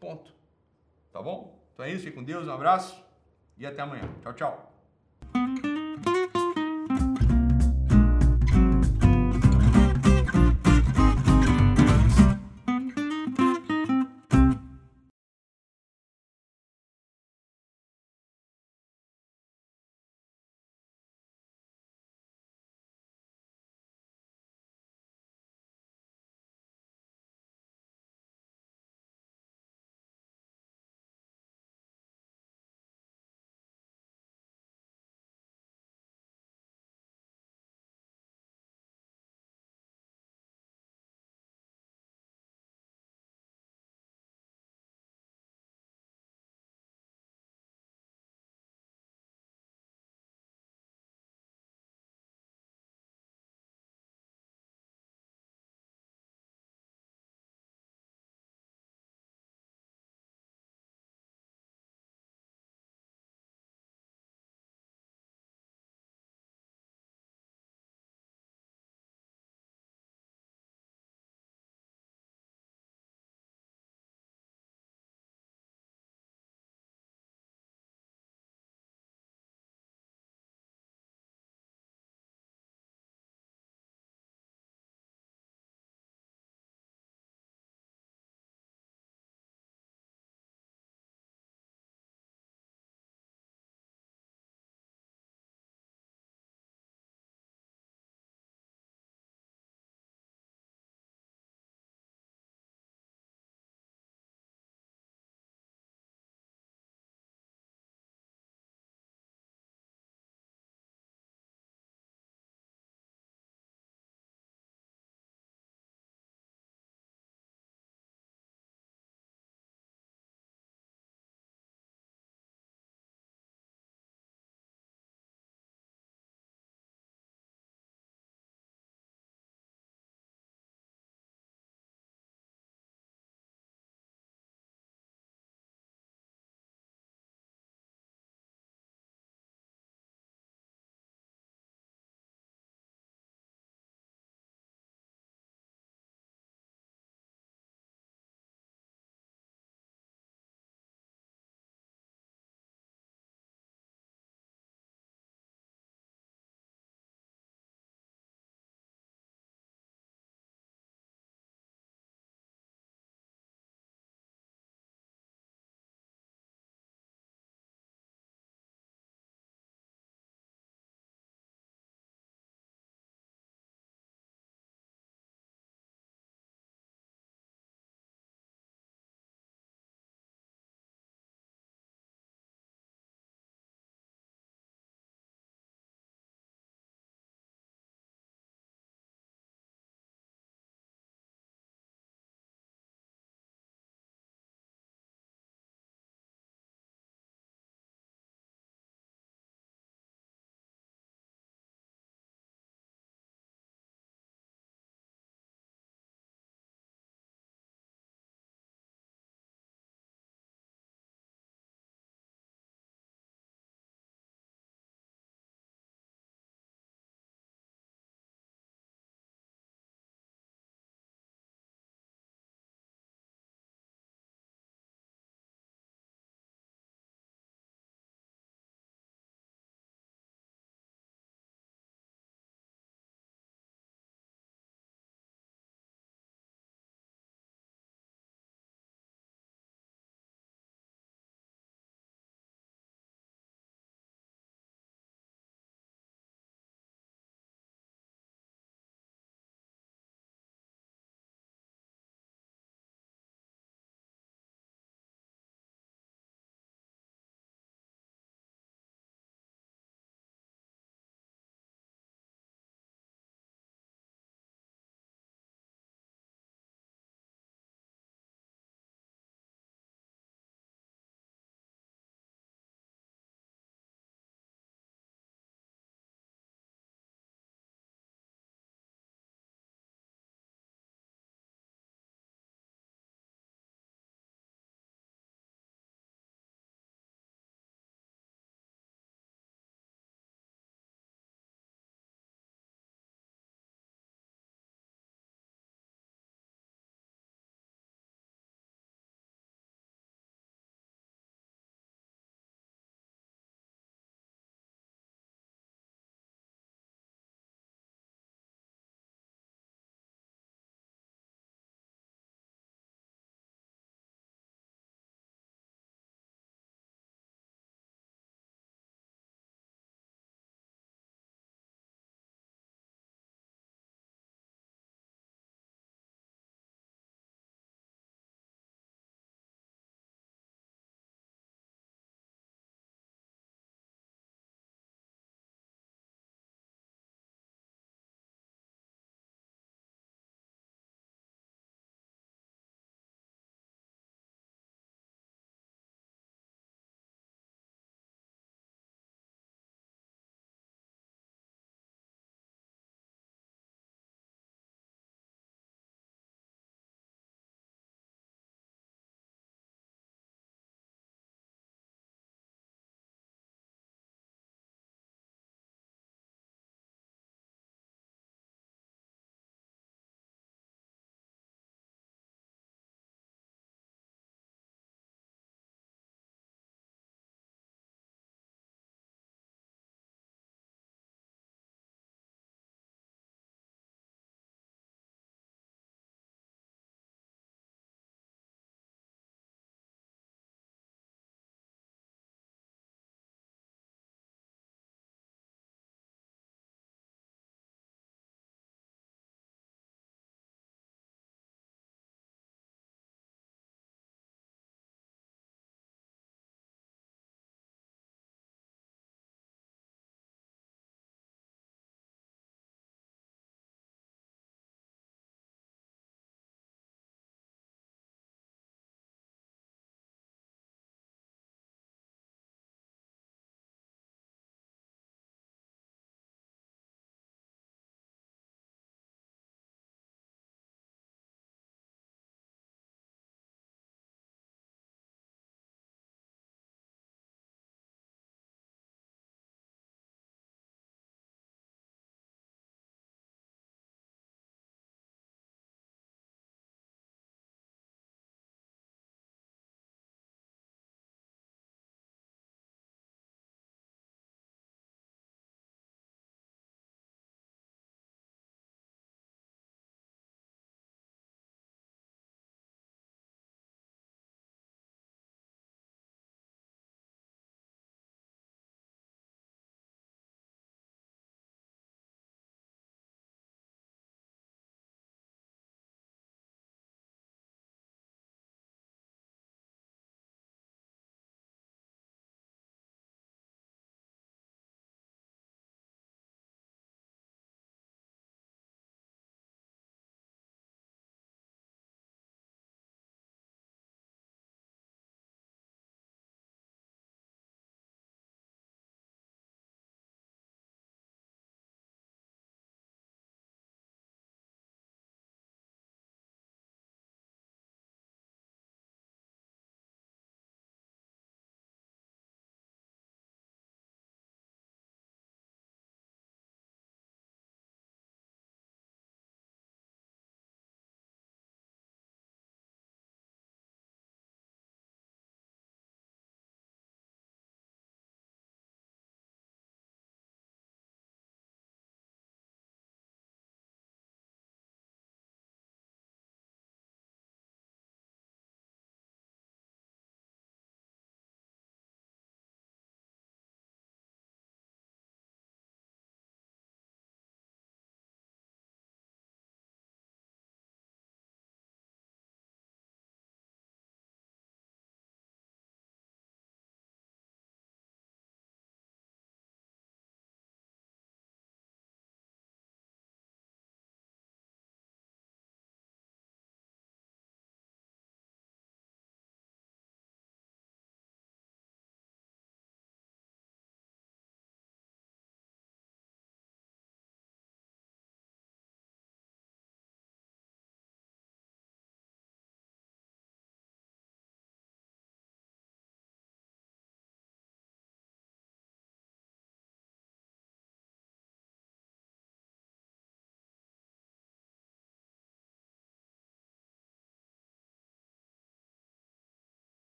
[0.00, 0.34] Ponto.
[1.12, 1.64] Tá bom?
[1.72, 3.03] Então é isso, fique com Deus, um abraço
[3.58, 4.08] e até amanhã.
[4.22, 5.73] Tchau, tchau.